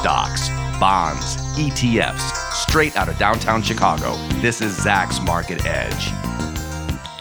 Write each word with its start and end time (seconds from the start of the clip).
stocks, 0.00 0.48
bonds, 0.80 1.36
ETFs, 1.58 2.32
straight 2.54 2.96
out 2.96 3.10
of 3.10 3.18
downtown 3.18 3.60
Chicago. 3.60 4.14
This 4.40 4.62
is 4.62 4.78
Zacks 4.78 5.22
Market 5.22 5.66
Edge. 5.66 6.10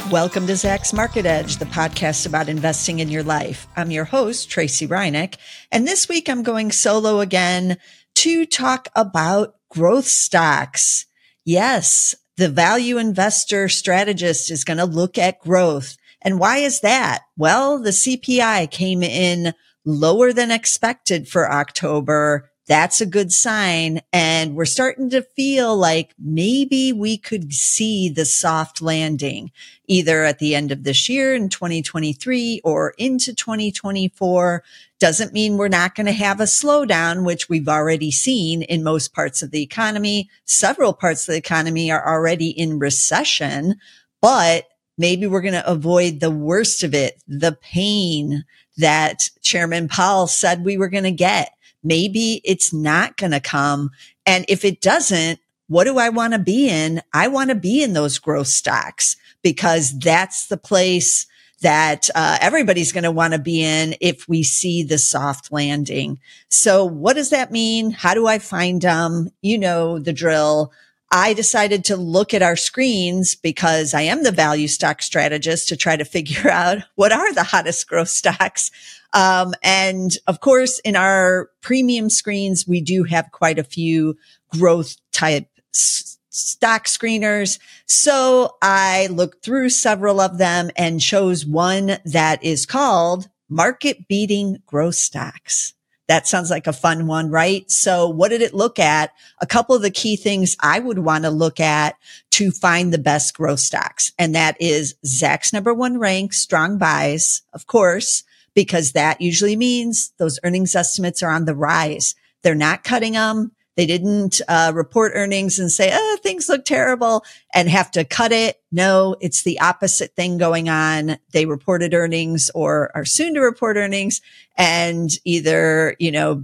Welcome 0.09 0.47
to 0.47 0.53
Zacks 0.53 0.93
Market 0.93 1.25
Edge, 1.25 1.57
the 1.57 1.65
podcast 1.65 2.25
about 2.25 2.47
investing 2.47 2.99
in 2.99 3.09
your 3.09 3.21
life. 3.21 3.67
I'm 3.75 3.91
your 3.91 4.05
host, 4.05 4.49
Tracey 4.49 4.87
Ryniec, 4.87 5.35
and 5.73 5.85
this 5.85 6.07
week 6.07 6.29
I'm 6.29 6.41
going 6.41 6.71
solo 6.71 7.19
again 7.19 7.77
to 8.15 8.45
talk 8.45 8.87
about 8.95 9.55
growth 9.69 10.07
stocks. 10.07 11.05
Yes, 11.43 12.15
the 12.37 12.47
value 12.47 12.97
investor 12.97 13.67
strategist 13.67 14.49
is 14.49 14.63
going 14.63 14.77
to 14.77 14.85
look 14.85 15.17
at 15.17 15.41
growth. 15.41 15.97
And 16.21 16.39
why 16.39 16.59
is 16.59 16.79
that? 16.79 17.23
Well, 17.35 17.81
the 17.81 17.89
CPI 17.89 18.71
came 18.71 19.03
in 19.03 19.53
lower 19.83 20.31
than 20.31 20.49
expected 20.49 21.27
for 21.27 21.51
October. 21.51 22.49
That's 22.69 23.01
a 23.01 23.07
good 23.07 23.31
sign. 23.31 24.01
And 24.13 24.55
we're 24.55 24.65
starting 24.65 25.09
to 25.09 25.23
feel 25.23 25.75
like 25.75 26.13
maybe 26.19 26.93
we 26.93 27.17
could 27.17 27.51
see 27.51 28.09
the 28.09 28.25
soft 28.25 28.79
landing 28.79 29.51
either 29.87 30.23
at 30.23 30.37
the 30.37 30.53
end 30.53 30.71
of 30.71 30.83
this 30.83 31.09
year 31.09 31.33
in 31.33 31.49
2023 31.49 32.61
or 32.63 32.93
into 32.99 33.33
2024. 33.33 34.63
Doesn't 34.99 35.33
mean 35.33 35.57
we're 35.57 35.67
not 35.67 35.95
going 35.95 36.05
to 36.05 36.11
have 36.11 36.39
a 36.39 36.43
slowdown, 36.43 37.25
which 37.25 37.49
we've 37.49 37.67
already 37.67 38.11
seen 38.11 38.61
in 38.61 38.83
most 38.83 39.15
parts 39.15 39.41
of 39.41 39.49
the 39.49 39.63
economy. 39.63 40.29
Several 40.45 40.93
parts 40.93 41.27
of 41.27 41.31
the 41.31 41.39
economy 41.39 41.91
are 41.91 42.07
already 42.07 42.51
in 42.51 42.77
recession, 42.77 43.77
but 44.21 44.65
maybe 44.95 45.25
we're 45.25 45.41
going 45.41 45.53
to 45.55 45.67
avoid 45.67 46.19
the 46.19 46.29
worst 46.29 46.83
of 46.83 46.93
it, 46.93 47.19
the 47.27 47.57
pain 47.63 48.45
that 48.77 49.29
Chairman 49.41 49.87
Powell 49.87 50.27
said 50.27 50.63
we 50.63 50.77
were 50.77 50.87
going 50.87 51.03
to 51.03 51.11
get. 51.11 51.49
Maybe 51.83 52.41
it's 52.43 52.73
not 52.73 53.17
going 53.17 53.31
to 53.31 53.39
come. 53.39 53.91
And 54.25 54.45
if 54.47 54.65
it 54.65 54.81
doesn't, 54.81 55.39
what 55.67 55.83
do 55.83 55.97
I 55.97 56.09
want 56.09 56.33
to 56.33 56.39
be 56.39 56.69
in? 56.69 57.01
I 57.13 57.27
want 57.27 57.49
to 57.49 57.55
be 57.55 57.83
in 57.83 57.93
those 57.93 58.17
growth 58.17 58.47
stocks 58.47 59.15
because 59.43 59.97
that's 59.99 60.47
the 60.47 60.57
place 60.57 61.27
that 61.61 62.09
uh, 62.15 62.37
everybody's 62.41 62.91
going 62.91 63.03
to 63.03 63.11
want 63.11 63.33
to 63.33 63.39
be 63.39 63.61
in 63.61 63.95
if 63.99 64.27
we 64.27 64.43
see 64.43 64.83
the 64.83 64.97
soft 64.97 65.51
landing. 65.51 66.19
So 66.49 66.85
what 66.85 67.15
does 67.15 67.31
that 67.31 67.51
mean? 67.51 67.91
How 67.91 68.13
do 68.13 68.27
I 68.27 68.39
find 68.39 68.81
them? 68.81 69.29
You 69.41 69.57
know, 69.57 69.99
the 69.99 70.13
drill. 70.13 70.71
I 71.11 71.33
decided 71.33 71.85
to 71.85 71.95
look 71.95 72.33
at 72.33 72.43
our 72.43 72.55
screens 72.55 73.33
because 73.33 73.93
I 73.93 74.01
am 74.01 74.23
the 74.23 74.31
value 74.31 74.67
stock 74.67 75.01
strategist 75.01 75.67
to 75.69 75.77
try 75.77 75.95
to 75.95 76.05
figure 76.05 76.49
out 76.51 76.79
what 76.95 77.11
are 77.11 77.33
the 77.33 77.43
hottest 77.43 77.87
growth 77.87 78.09
stocks. 78.09 78.71
Um, 79.13 79.53
and 79.63 80.11
of 80.27 80.39
course, 80.39 80.79
in 80.79 80.95
our 80.95 81.49
premium 81.61 82.09
screens, 82.09 82.67
we 82.67 82.79
do 82.81 83.03
have 83.05 83.31
quite 83.31 83.57
a 83.57 83.63
few 83.63 84.17
growth 84.49 84.97
type 85.11 85.47
s- 85.73 86.19
stock 86.29 86.85
screeners. 86.85 87.59
So 87.87 88.57
I 88.61 89.07
looked 89.07 89.43
through 89.43 89.69
several 89.69 90.19
of 90.19 90.37
them 90.37 90.69
and 90.75 91.01
chose 91.01 91.45
one 91.45 91.97
that 92.05 92.43
is 92.43 92.67
called 92.67 93.29
market 93.49 94.07
beating 94.07 94.61
growth 94.67 94.95
stocks. 94.95 95.73
That 96.09 96.27
sounds 96.27 96.49
like 96.49 96.65
a 96.65 96.73
fun 96.73 97.05
one, 97.05 97.29
right? 97.29 97.69
So 97.69 98.09
what 98.09 98.29
did 98.29 98.41
it 98.41 98.55
look 98.55 98.79
at? 98.79 99.13
A 99.41 99.45
couple 99.45 99.75
of 99.75 99.83
the 99.83 99.91
key 99.91 100.15
things 100.15 100.57
I 100.59 100.79
would 100.79 100.97
want 100.97 101.23
to 101.23 101.29
look 101.29 101.59
at 101.59 101.97
to 102.31 102.49
find 102.49 102.91
the 102.91 102.97
best 102.97 103.35
growth 103.35 103.59
stocks. 103.59 104.11
And 104.17 104.33
that 104.33 104.57
is 104.59 104.95
Zacks 105.05 105.53
number 105.53 105.71
one 105.71 105.99
rank, 105.99 106.33
strong 106.33 106.79
buys, 106.79 107.43
of 107.53 107.67
course, 107.67 108.23
because 108.55 108.93
that 108.93 109.21
usually 109.21 109.55
means 109.55 110.11
those 110.17 110.39
earnings 110.43 110.75
estimates 110.75 111.21
are 111.21 111.29
on 111.29 111.45
the 111.45 111.55
rise. 111.55 112.15
They're 112.41 112.55
not 112.55 112.83
cutting 112.83 113.13
them. 113.13 113.51
They 113.79 113.85
didn't 113.85 114.41
uh, 114.49 114.73
report 114.75 115.13
earnings 115.15 115.57
and 115.57 115.71
say, 115.71 115.89
oh, 115.93 116.17
things 116.21 116.49
look 116.49 116.65
terrible 116.65 117.23
and 117.53 117.69
have 117.69 117.89
to 117.91 118.03
cut 118.03 118.33
it. 118.33 118.59
No, 118.73 119.15
it's 119.21 119.43
the 119.43 119.57
opposite 119.61 120.17
thing 120.17 120.37
going 120.37 120.67
on. 120.67 121.17
They 121.31 121.45
reported 121.45 121.93
earnings 121.93 122.51
or 122.53 122.91
are 122.93 123.05
soon 123.05 123.35
to 123.35 123.39
report 123.39 123.77
earnings 123.77 124.19
and 124.57 125.09
either, 125.23 125.95
you 125.97 126.11
know, 126.11 126.43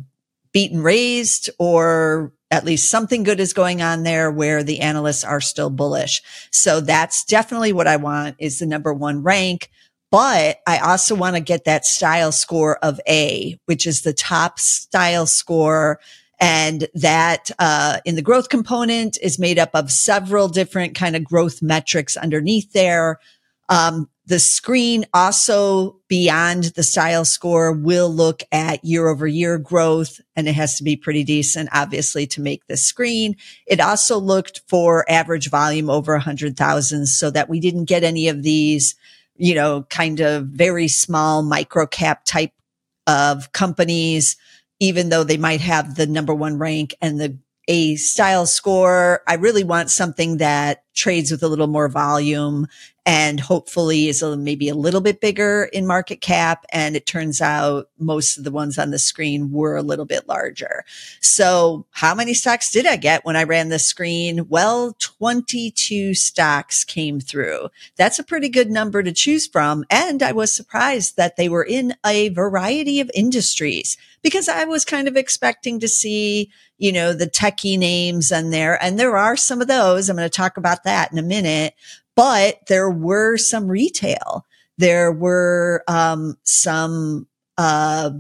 beat 0.53 0.71
and 0.71 0.81
raised 0.81 1.49
or 1.59 2.31
at 2.51 2.63
least 2.63 2.89
something 2.89 3.23
good 3.23 3.41
is 3.41 3.51
going 3.51 3.81
on 3.81 4.03
there 4.03 4.31
where 4.31 4.63
the 4.63 4.79
analysts 4.79 5.25
are 5.25 5.41
still 5.41 5.69
bullish. 5.69 6.21
So 6.53 6.79
that's 6.79 7.25
definitely 7.25 7.73
what 7.73 7.85
I 7.85 7.97
want 7.97 8.37
is 8.39 8.59
the 8.59 8.65
number 8.65 8.93
one 8.93 9.23
rank. 9.23 9.69
But 10.09 10.59
I 10.65 10.77
also 10.77 11.15
want 11.15 11.35
to 11.35 11.41
get 11.41 11.65
that 11.65 11.85
style 11.85 12.31
score 12.31 12.77
of 12.77 13.01
A, 13.09 13.59
which 13.65 13.85
is 13.85 14.03
the 14.03 14.13
top 14.13 14.57
style 14.57 15.25
score 15.25 15.99
and 16.39 16.87
that 16.93 17.51
uh, 17.59 17.99
in 18.05 18.15
the 18.15 18.21
growth 18.21 18.49
component 18.49 19.17
is 19.21 19.39
made 19.39 19.59
up 19.59 19.71
of 19.73 19.91
several 19.91 20.47
different 20.47 20.95
kind 20.95 21.15
of 21.15 21.23
growth 21.23 21.61
metrics 21.61 22.17
underneath 22.17 22.71
there. 22.73 23.19
Um, 23.69 24.09
the 24.27 24.39
screen 24.39 25.05
also 25.13 25.99
beyond 26.07 26.65
the 26.75 26.83
style 26.83 27.25
score 27.25 27.71
will 27.71 28.09
look 28.09 28.41
at 28.51 28.83
year 28.83 29.07
over 29.07 29.27
year 29.27 29.57
growth 29.59 30.19
and 30.35 30.47
it 30.47 30.53
has 30.53 30.77
to 30.77 30.83
be 30.83 30.95
pretty 30.95 31.23
decent, 31.23 31.69
obviously, 31.71 32.25
to 32.27 32.41
make 32.41 32.65
the 32.65 32.77
screen. 32.77 33.35
It 33.67 33.79
also 33.79 34.19
looked 34.19 34.61
for 34.67 35.09
average 35.09 35.49
volume 35.49 35.89
over 35.89 36.15
a 36.15 36.19
hundred 36.19 36.57
thousand 36.57 37.05
so 37.05 37.29
that 37.31 37.49
we 37.49 37.59
didn't 37.59 37.85
get 37.85 38.03
any 38.03 38.27
of 38.27 38.41
these, 38.41 38.95
you 39.35 39.53
know, 39.53 39.83
kind 39.89 40.19
of 40.19 40.47
very 40.47 40.87
small 40.87 41.43
micro 41.43 41.85
cap 41.85 42.25
type 42.25 42.51
of 43.05 43.51
companies 43.51 44.37
even 44.79 45.09
though 45.09 45.23
they 45.23 45.37
might 45.37 45.61
have 45.61 45.95
the 45.95 46.07
number 46.07 46.33
one 46.33 46.57
rank 46.57 46.95
and 47.01 47.19
the 47.19 47.37
a 47.67 47.95
style 47.95 48.45
score. 48.45 49.21
I 49.27 49.35
really 49.35 49.63
want 49.63 49.89
something 49.89 50.37
that 50.37 50.83
trades 50.95 51.31
with 51.31 51.43
a 51.43 51.47
little 51.47 51.67
more 51.67 51.89
volume 51.89 52.67
and 53.05 53.39
hopefully 53.39 54.07
is 54.07 54.23
a, 54.23 54.35
maybe 54.35 54.67
a 54.67 54.75
little 54.75 55.01
bit 55.01 55.21
bigger 55.21 55.69
in 55.71 55.85
market 55.85 56.21
cap. 56.21 56.65
And 56.71 56.95
it 56.95 57.05
turns 57.05 57.39
out 57.39 57.89
most 57.99 58.37
of 58.37 58.43
the 58.43 58.51
ones 58.51 58.79
on 58.79 58.89
the 58.89 58.97
screen 58.97 59.51
were 59.51 59.75
a 59.75 59.83
little 59.83 60.05
bit 60.05 60.27
larger. 60.27 60.83
So 61.21 61.85
how 61.91 62.15
many 62.15 62.33
stocks 62.33 62.71
did 62.71 62.87
I 62.87 62.95
get 62.95 63.23
when 63.23 63.35
I 63.35 63.43
ran 63.43 63.69
the 63.69 63.77
screen? 63.77 64.47
Well, 64.49 64.95
22 64.99 66.15
stocks 66.15 66.83
came 66.83 67.19
through. 67.19 67.69
That's 67.95 68.17
a 68.17 68.23
pretty 68.23 68.49
good 68.49 68.71
number 68.71 69.03
to 69.03 69.11
choose 69.11 69.45
from. 69.45 69.85
And 69.91 70.23
I 70.23 70.31
was 70.31 70.55
surprised 70.55 71.15
that 71.15 71.37
they 71.37 71.47
were 71.47 71.65
in 71.65 71.93
a 72.03 72.29
variety 72.29 72.99
of 72.99 73.11
industries 73.13 73.97
because 74.23 74.49
I 74.49 74.65
was 74.65 74.83
kind 74.83 75.07
of 75.07 75.15
expecting 75.15 75.79
to 75.81 75.87
see, 75.87 76.49
you 76.79 76.91
know, 76.91 77.13
the 77.13 77.27
techie 77.27 77.77
names 77.77 78.31
in 78.31 78.49
there. 78.49 78.83
And 78.83 78.97
there 78.97 79.15
are 79.15 79.37
some 79.37 79.61
of 79.61 79.67
those. 79.67 80.09
I'm 80.09 80.17
going 80.17 80.25
to 80.25 80.35
talk 80.35 80.57
about 80.57 80.83
that 80.85 81.11
in 81.11 81.17
a 81.17 81.23
minute 81.23 81.73
but 82.15 82.65
there 82.67 82.89
were 82.89 83.37
some 83.37 83.67
retail. 83.67 84.45
There 84.77 85.11
were 85.11 85.83
um, 85.87 86.37
some 86.43 87.27
uh, 87.57 88.11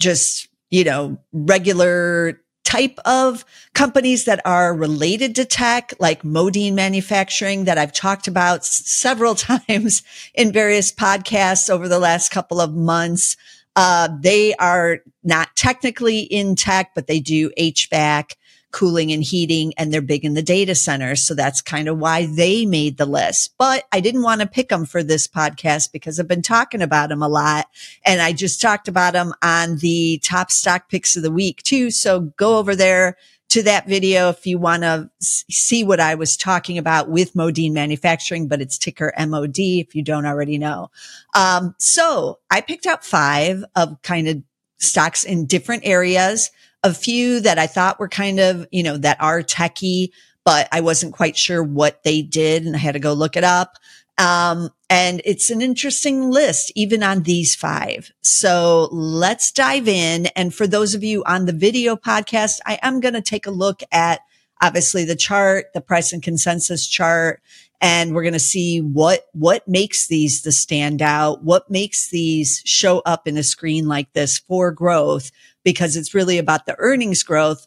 just, 0.00 0.48
you 0.70 0.84
know, 0.84 1.18
regular 1.32 2.40
type 2.64 2.98
of 3.04 3.44
companies 3.74 4.26
that 4.26 4.40
are 4.44 4.74
related 4.74 5.34
to 5.36 5.44
tech, 5.44 5.94
like 5.98 6.22
Modine 6.22 6.74
Manufacturing 6.74 7.64
that 7.64 7.78
I've 7.78 7.92
talked 7.92 8.28
about 8.28 8.60
s- 8.60 8.86
several 8.86 9.34
times 9.34 10.02
in 10.34 10.52
various 10.52 10.92
podcasts 10.92 11.70
over 11.70 11.88
the 11.88 11.98
last 11.98 12.30
couple 12.30 12.60
of 12.60 12.74
months. 12.74 13.36
Uh, 13.74 14.08
they 14.20 14.54
are 14.56 14.98
not 15.22 15.54
technically 15.54 16.20
in 16.20 16.56
tech, 16.56 16.90
but 16.94 17.06
they 17.06 17.20
do 17.20 17.50
HVAC 17.58 18.32
cooling 18.70 19.12
and 19.12 19.22
heating 19.22 19.72
and 19.76 19.92
they're 19.92 20.02
big 20.02 20.24
in 20.24 20.34
the 20.34 20.42
data 20.42 20.74
centers. 20.74 21.22
So 21.26 21.34
that's 21.34 21.62
kind 21.62 21.88
of 21.88 21.98
why 21.98 22.26
they 22.26 22.66
made 22.66 22.98
the 22.98 23.06
list. 23.06 23.54
But 23.58 23.84
I 23.92 24.00
didn't 24.00 24.22
want 24.22 24.40
to 24.40 24.46
pick 24.46 24.68
them 24.68 24.84
for 24.84 25.02
this 25.02 25.26
podcast 25.26 25.92
because 25.92 26.20
I've 26.20 26.28
been 26.28 26.42
talking 26.42 26.82
about 26.82 27.08
them 27.08 27.22
a 27.22 27.28
lot 27.28 27.68
and 28.04 28.20
I 28.20 28.32
just 28.32 28.60
talked 28.60 28.88
about 28.88 29.14
them 29.14 29.32
on 29.42 29.78
the 29.78 30.20
top 30.22 30.50
stock 30.50 30.88
picks 30.88 31.16
of 31.16 31.22
the 31.22 31.30
week 31.30 31.62
too. 31.62 31.90
So 31.90 32.20
go 32.20 32.58
over 32.58 32.76
there 32.76 33.16
to 33.50 33.62
that 33.62 33.86
video 33.86 34.28
if 34.28 34.46
you 34.46 34.58
want 34.58 34.82
to 34.82 35.10
see 35.20 35.82
what 35.82 36.00
I 36.00 36.14
was 36.14 36.36
talking 36.36 36.76
about 36.76 37.08
with 37.08 37.32
Modine 37.32 37.72
Manufacturing, 37.72 38.46
but 38.46 38.60
it's 38.60 38.76
ticker 38.76 39.12
MOD 39.18 39.58
if 39.58 39.94
you 39.94 40.02
don't 40.02 40.26
already 40.26 40.58
know. 40.58 40.90
Um, 41.34 41.74
so 41.78 42.40
I 42.50 42.60
picked 42.60 42.86
out 42.86 43.04
five 43.04 43.64
of 43.74 44.02
kind 44.02 44.28
of 44.28 44.42
stocks 44.78 45.24
in 45.24 45.46
different 45.46 45.86
areas 45.86 46.50
a 46.82 46.94
few 46.94 47.40
that 47.40 47.58
I 47.58 47.66
thought 47.66 47.98
were 47.98 48.08
kind 48.08 48.38
of, 48.38 48.66
you 48.70 48.82
know, 48.82 48.96
that 48.98 49.20
are 49.20 49.42
techie, 49.42 50.10
but 50.44 50.68
I 50.72 50.80
wasn't 50.80 51.14
quite 51.14 51.36
sure 51.36 51.62
what 51.62 52.02
they 52.04 52.22
did 52.22 52.64
and 52.64 52.74
I 52.74 52.78
had 52.78 52.92
to 52.92 53.00
go 53.00 53.12
look 53.12 53.36
it 53.36 53.44
up. 53.44 53.76
Um, 54.18 54.70
and 54.90 55.20
it's 55.24 55.50
an 55.50 55.62
interesting 55.62 56.30
list, 56.30 56.72
even 56.74 57.02
on 57.02 57.22
these 57.22 57.54
five. 57.54 58.10
So 58.22 58.88
let's 58.90 59.52
dive 59.52 59.86
in. 59.86 60.26
And 60.34 60.52
for 60.52 60.66
those 60.66 60.94
of 60.94 61.04
you 61.04 61.22
on 61.24 61.46
the 61.46 61.52
video 61.52 61.94
podcast, 61.94 62.58
I 62.66 62.78
am 62.82 63.00
going 63.00 63.14
to 63.14 63.22
take 63.22 63.46
a 63.46 63.52
look 63.52 63.82
at 63.92 64.20
obviously 64.60 65.04
the 65.04 65.16
chart, 65.16 65.66
the 65.72 65.80
price 65.80 66.12
and 66.12 66.22
consensus 66.22 66.86
chart, 66.86 67.40
and 67.80 68.12
we're 68.12 68.22
going 68.22 68.32
to 68.32 68.40
see 68.40 68.80
what 68.80 69.26
what 69.32 69.68
makes 69.68 70.08
these 70.08 70.42
the 70.42 70.50
standout, 70.50 71.42
what 71.42 71.70
makes 71.70 72.10
these 72.10 72.60
show 72.64 73.00
up 73.06 73.28
in 73.28 73.36
a 73.36 73.44
screen 73.44 73.86
like 73.86 74.12
this 74.14 74.38
for 74.38 74.72
growth 74.72 75.30
because 75.68 75.96
it's 75.96 76.14
really 76.14 76.38
about 76.38 76.64
the 76.64 76.74
earnings 76.78 77.22
growth. 77.22 77.66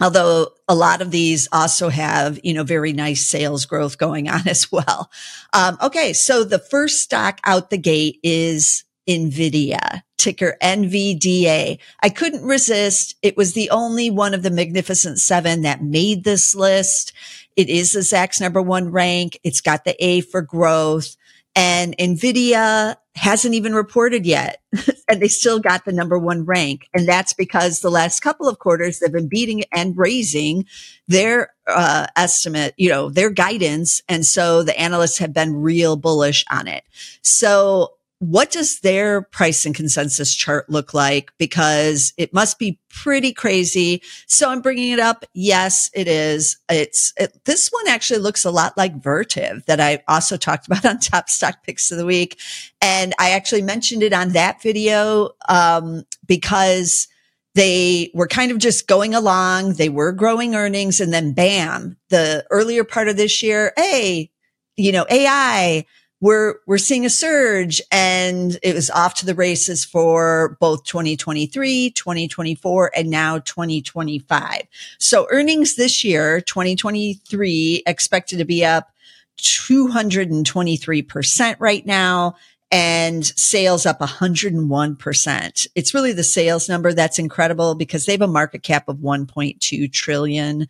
Although 0.00 0.48
a 0.66 0.74
lot 0.74 1.00
of 1.00 1.12
these 1.12 1.46
also 1.52 1.88
have 1.88 2.40
you 2.42 2.52
know 2.52 2.64
very 2.64 2.92
nice 2.92 3.24
sales 3.24 3.66
growth 3.66 3.98
going 3.98 4.28
on 4.36 4.48
as 4.48 4.72
well. 4.72 5.12
Um, 5.52 5.78
okay 5.80 6.12
so 6.12 6.42
the 6.42 6.58
first 6.58 7.04
stock 7.04 7.38
out 7.44 7.70
the 7.70 7.78
gate 7.78 8.18
is 8.24 8.82
nvidia 9.08 10.02
ticker 10.18 10.56
nvda 10.60 11.78
i 12.02 12.08
couldn't 12.08 12.44
resist. 12.44 13.14
It 13.22 13.36
was 13.36 13.52
the 13.52 13.70
only 13.70 14.10
one 14.10 14.34
of 14.34 14.42
the 14.42 14.50
magnificent 14.50 15.20
seven 15.20 15.62
that 15.62 15.84
made 15.84 16.24
this 16.24 16.56
list. 16.56 17.12
It 17.54 17.68
is 17.68 17.92
the 17.92 18.00
Zacks 18.00 18.40
number 18.40 18.60
one 18.60 18.90
rank. 18.90 19.38
It's 19.44 19.60
got 19.60 19.84
the 19.84 19.94
A 20.04 20.22
for 20.22 20.42
growth 20.42 21.14
and 21.54 21.96
Nvidia 21.98 22.96
hasn't 23.16 23.54
even 23.54 23.74
reported 23.74 24.24
yet 24.24 24.62
and 25.08 25.20
they 25.20 25.28
still 25.28 25.58
got 25.58 25.84
the 25.84 25.92
number 25.92 26.18
one 26.18 26.44
rank. 26.44 26.88
And 26.94 27.06
that's 27.08 27.32
because 27.32 27.80
the 27.80 27.90
last 27.90 28.20
couple 28.20 28.48
of 28.48 28.58
quarters 28.58 28.98
they've 28.98 29.12
been 29.12 29.28
beating 29.28 29.64
and 29.72 29.96
raising 29.96 30.64
their 31.08 31.52
uh, 31.66 32.06
estimate, 32.16 32.74
you 32.76 32.88
know, 32.88 33.10
their 33.10 33.30
guidance. 33.30 34.00
And 34.08 34.24
so 34.24 34.62
the 34.62 34.78
analysts 34.78 35.18
have 35.18 35.32
been 35.32 35.56
real 35.56 35.96
bullish 35.96 36.44
on 36.50 36.68
it. 36.68 36.84
So 37.22 37.94
what 38.20 38.50
does 38.50 38.80
their 38.80 39.22
price 39.22 39.64
and 39.64 39.74
consensus 39.74 40.34
chart 40.34 40.68
look 40.68 40.92
like? 40.92 41.32
Because 41.38 42.12
it 42.18 42.34
must 42.34 42.58
be 42.58 42.78
pretty 42.90 43.32
crazy. 43.32 44.02
So 44.26 44.50
I'm 44.50 44.60
bringing 44.60 44.92
it 44.92 44.98
up. 44.98 45.24
Yes, 45.32 45.90
it 45.94 46.06
is. 46.06 46.58
It's 46.68 47.14
it, 47.16 47.34
this 47.46 47.70
one 47.70 47.88
actually 47.88 48.20
looks 48.20 48.44
a 48.44 48.50
lot 48.50 48.76
like 48.76 49.00
Vertiv 49.00 49.64
that 49.64 49.80
I 49.80 50.02
also 50.06 50.36
talked 50.36 50.66
about 50.68 50.84
on 50.84 50.98
top 50.98 51.30
stock 51.30 51.62
picks 51.64 51.90
of 51.90 51.96
the 51.96 52.04
week. 52.04 52.38
And 52.82 53.14
I 53.18 53.30
actually 53.30 53.62
mentioned 53.62 54.02
it 54.02 54.12
on 54.12 54.30
that 54.30 54.60
video, 54.60 55.30
um, 55.48 56.04
because 56.26 57.08
they 57.54 58.10
were 58.12 58.28
kind 58.28 58.52
of 58.52 58.58
just 58.58 58.86
going 58.86 59.14
along. 59.14 59.74
They 59.74 59.88
were 59.88 60.12
growing 60.12 60.54
earnings 60.54 61.00
and 61.00 61.12
then 61.12 61.32
bam, 61.32 61.96
the 62.10 62.46
earlier 62.50 62.84
part 62.84 63.08
of 63.08 63.16
this 63.16 63.42
year, 63.42 63.72
Hey, 63.78 64.30
you 64.76 64.92
know, 64.92 65.06
AI, 65.10 65.86
we're 66.20 66.56
we're 66.66 66.78
seeing 66.78 67.06
a 67.06 67.10
surge 67.10 67.80
and 67.90 68.58
it 68.62 68.74
was 68.74 68.90
off 68.90 69.14
to 69.14 69.26
the 69.26 69.34
races 69.34 69.84
for 69.84 70.56
both 70.60 70.84
2023 70.84 71.90
2024 71.90 72.92
and 72.94 73.10
now 73.10 73.38
2025 73.38 74.62
so 74.98 75.26
earnings 75.30 75.74
this 75.76 76.04
year 76.04 76.40
2023 76.40 77.82
expected 77.86 78.38
to 78.38 78.44
be 78.44 78.64
up 78.64 78.92
223% 79.40 81.56
right 81.58 81.86
now 81.86 82.36
and 82.72 83.26
sales 83.26 83.84
up 83.84 83.98
101%. 83.98 85.66
It's 85.74 85.94
really 85.94 86.12
the 86.12 86.22
sales 86.22 86.68
number 86.68 86.92
that's 86.92 87.18
incredible 87.18 87.74
because 87.74 88.06
they 88.06 88.12
have 88.12 88.22
a 88.22 88.28
market 88.28 88.62
cap 88.62 88.88
of 88.88 88.98
1.2 88.98 89.92
trillion 89.92 90.68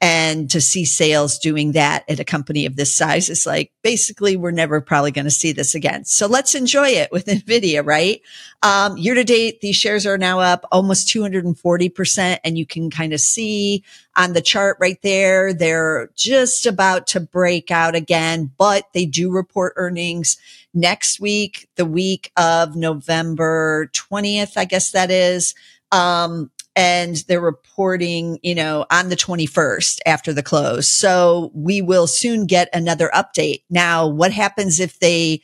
and 0.00 0.50
to 0.50 0.60
see 0.60 0.84
sales 0.84 1.38
doing 1.38 1.72
that 1.72 2.04
at 2.08 2.20
a 2.20 2.24
company 2.24 2.66
of 2.66 2.76
this 2.76 2.94
size 2.94 3.30
is 3.30 3.46
like 3.46 3.72
basically 3.82 4.36
we're 4.36 4.50
never 4.50 4.80
probably 4.82 5.10
going 5.10 5.24
to 5.24 5.30
see 5.30 5.52
this 5.52 5.74
again. 5.74 6.04
So 6.04 6.26
let's 6.26 6.54
enjoy 6.54 6.88
it 6.88 7.10
with 7.10 7.26
Nvidia, 7.26 7.84
right? 7.84 8.20
Um, 8.62 8.98
year 8.98 9.14
to 9.14 9.24
date, 9.24 9.62
these 9.62 9.76
shares 9.76 10.04
are 10.04 10.18
now 10.18 10.40
up 10.40 10.66
almost 10.70 11.08
240%. 11.08 12.38
And 12.44 12.58
you 12.58 12.66
can 12.66 12.90
kind 12.90 13.14
of 13.14 13.20
see 13.20 13.84
on 14.16 14.34
the 14.34 14.42
chart 14.42 14.76
right 14.80 15.00
there, 15.02 15.54
they're 15.54 16.10
just 16.14 16.66
about 16.66 17.06
to 17.08 17.20
break 17.20 17.70
out 17.70 17.94
again, 17.94 18.50
but 18.58 18.84
they 18.92 19.06
do 19.06 19.30
report 19.30 19.72
earnings 19.76 20.36
next 20.74 21.20
week, 21.20 21.68
the 21.76 21.86
week 21.86 22.30
of 22.36 22.76
November 22.76 23.90
20th, 23.94 24.58
I 24.58 24.66
guess 24.66 24.90
that 24.90 25.10
is. 25.10 25.54
Um, 25.90 26.50
and 26.76 27.16
they're 27.26 27.40
reporting, 27.40 28.38
you 28.42 28.54
know, 28.54 28.84
on 28.90 29.08
the 29.08 29.16
21st 29.16 29.98
after 30.04 30.32
the 30.32 30.42
close. 30.42 30.86
So 30.86 31.50
we 31.54 31.80
will 31.80 32.06
soon 32.06 32.46
get 32.46 32.68
another 32.74 33.10
update. 33.14 33.62
Now, 33.70 34.06
what 34.06 34.30
happens 34.30 34.78
if 34.78 34.98
they 34.98 35.40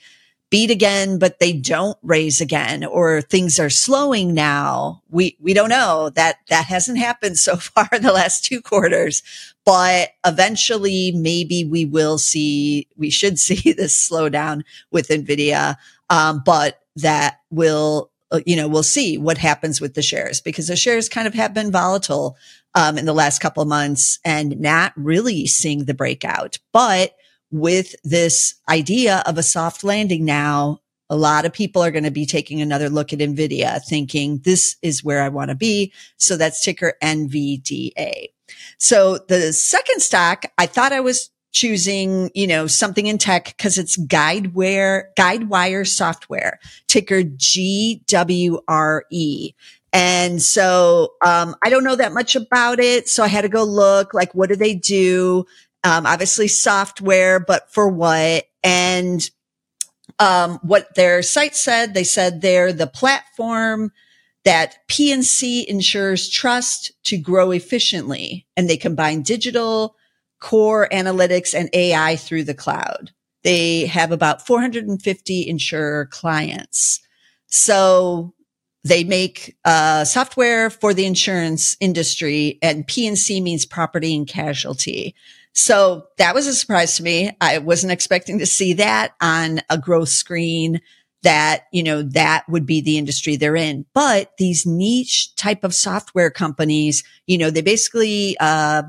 beat 0.51 0.71
again, 0.71 1.19
but 1.19 1.41
they 1.41 1.55
don't 1.55 1.97
raise 2.03 2.43
again 2.43 2.85
or 2.85 3.23
things 3.23 3.59
are 3.59 3.71
slowing 3.71 4.35
now? 4.35 5.03
We, 5.09 5.39
we 5.41 5.55
don't 5.55 5.71
know 5.71 6.11
that 6.11 6.37
that 6.51 6.67
hasn't 6.67 6.99
happened 6.99 7.39
so 7.39 7.57
far 7.57 7.89
in 7.93 8.03
the 8.03 8.13
last 8.13 8.45
two 8.45 8.61
quarters, 8.61 9.23
but 9.65 10.11
eventually 10.27 11.13
maybe 11.13 11.65
we 11.65 11.87
will 11.87 12.19
see, 12.19 12.87
we 12.97 13.09
should 13.09 13.39
see 13.39 13.73
this 13.73 14.09
slowdown 14.09 14.65
with 14.91 15.09
NVIDIA. 15.09 15.77
Um, 16.11 16.43
but 16.45 16.81
that 16.97 17.39
will 17.51 18.12
you 18.47 18.57
know, 18.57 18.69
we'll 18.69 18.83
see 18.83 19.19
what 19.19 19.39
happens 19.39 19.81
with 19.81 19.95
the 19.95 20.03
shares 20.03 20.41
because 20.41 20.69
the 20.69 20.77
shares 20.77 21.09
kind 21.09 21.27
of 21.27 21.35
have 21.35 21.55
been 21.55 21.73
volatile 21.73 22.37
um, 22.75 22.99
in 22.99 23.05
the 23.05 23.13
last 23.13 23.41
couple 23.41 23.63
of 23.63 23.69
months 23.69 24.19
and 24.25 24.61
not 24.61 24.93
really 24.97 25.47
seeing 25.47 25.85
the 25.85 25.95
breakout. 25.95 26.59
But 26.73 27.15
with 27.51 27.95
this 28.03 28.55
idea 28.69 29.23
of 29.27 29.39
a 29.39 29.43
soft 29.43 29.85
landing 29.85 30.25
now, 30.25 30.81
a 31.11 31.17
lot 31.17 31.45
of 31.45 31.53
people 31.53 31.83
are 31.83 31.91
going 31.91 32.05
to 32.05 32.11
be 32.11 32.25
taking 32.25 32.63
another 32.63 32.89
look 32.89 33.13
at 33.13 33.19
NVIDIA 33.19 33.83
thinking 33.85 34.39
this 34.39 34.77
is 34.81 35.05
where 35.05 35.23
I 35.23 35.29
want 35.29 35.51
to 35.51 35.55
be. 35.55 35.93
So 36.17 36.39
that's 36.39 36.65
ticker 36.65 36.95
NVDA. 37.03 38.29
So 38.79 39.19
the 39.29 39.53
second 39.53 40.01
stock, 40.01 40.45
I 40.57 40.65
thought 40.65 40.93
I 40.93 41.01
was 41.01 41.31
choosing, 41.53 42.31
you 42.35 42.47
know, 42.47 42.67
something 42.67 43.07
in 43.07 43.19
tech 43.19 43.55
because 43.57 43.79
it's 43.79 43.97
Guidewire, 43.97 45.05
Guidewire 45.19 45.87
software, 45.87 46.59
ticker 46.89 47.23
GWRE. 47.23 48.05
And 49.93 50.41
so, 50.41 51.13
um, 51.25 51.55
I 51.63 51.69
don't 51.69 51.85
know 51.85 51.97
that 51.97 52.15
much 52.15 52.35
about 52.35 52.81
it. 52.81 53.09
So 53.09 53.23
I 53.23 53.29
had 53.29 53.43
to 53.43 53.49
go 53.49 53.63
look, 53.63 54.15
like, 54.15 54.35
what 54.35 54.49
do 54.49 54.57
they 54.57 54.75
do? 54.75 55.45
Um, 55.85 56.07
obviously 56.07 56.49
software, 56.49 57.39
but 57.39 57.71
for 57.73 57.89
what? 57.89 58.45
And, 58.65 59.29
um, 60.19 60.59
what 60.63 60.95
their 60.95 61.23
site 61.23 61.55
said, 61.55 61.93
they 61.93 62.05
said 62.05 62.41
they're 62.41 62.73
the 62.73 62.87
platform 62.87 63.93
that 64.45 64.79
P&C 64.89 65.67
trust 66.31 66.93
to 67.05 67.19
grow 67.19 67.51
efficiently 67.51 68.47
and 68.57 68.69
they 68.69 68.77
combine 68.77 69.23
digital, 69.23 69.97
core 70.43 70.89
analytics 70.93 71.55
and 71.55 71.71
AI 71.73 72.17
through 72.17 72.43
the 72.43 72.53
cloud. 72.53 73.13
They 73.45 73.87
have 73.87 74.11
about 74.11 74.45
450 74.45 75.49
insurer 75.49 76.07
clients. 76.07 77.01
So 77.47 78.35
they 78.83 79.05
make 79.05 79.57
uh, 79.65 80.05
software 80.05 80.69
for 80.69 80.93
the 80.93 81.07
insurance 81.07 81.77
industry 81.79 82.59
and 82.61 82.87
P&C 82.87 83.41
means 83.41 83.65
property 83.65 84.17
and 84.17 84.27
casualty. 84.27 85.15
So 85.55 86.09
that 86.19 86.35
was 86.35 86.49
a 86.49 86.55
surprise 86.55 86.97
to 86.97 87.05
me. 87.05 87.31
I 87.41 87.59
wasn't 87.59 87.93
expecting 87.93 88.41
to 88.41 88.47
see 88.47 88.73
that 88.75 89.15
on 89.21 89.61
a 89.71 89.79
growth 89.79 90.09
screen 90.09 90.81
that, 91.23 91.67
you 91.73 91.85
know, 91.85 92.03
that 92.03 92.49
would 92.49 92.67
be 92.67 92.81
the 92.81 92.99
industry 92.99 93.37
they're 93.37 93.55
in. 93.55 93.87
But 93.95 94.33
these 94.39 94.67
niche 94.67 95.37
type 95.37 95.63
of 95.63 95.73
software 95.73 96.33
companies, 96.33 97.05
you 97.29 97.39
know, 97.39 97.51
they 97.51 97.63
basically, 97.63 98.37
uh, 98.41 98.83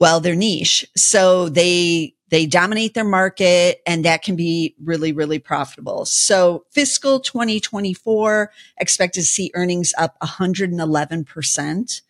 well, 0.00 0.20
they're 0.20 0.34
niche. 0.34 0.86
So 0.96 1.48
they, 1.48 2.14
they 2.30 2.46
dominate 2.46 2.94
their 2.94 3.04
market 3.04 3.80
and 3.86 4.04
that 4.04 4.22
can 4.22 4.34
be 4.36 4.74
really, 4.82 5.12
really 5.12 5.38
profitable. 5.38 6.04
So 6.04 6.64
fiscal 6.70 7.20
2024 7.20 8.50
expected 8.78 9.20
to 9.20 9.26
see 9.26 9.50
earnings 9.54 9.94
up 9.96 10.16
111% 10.20 12.00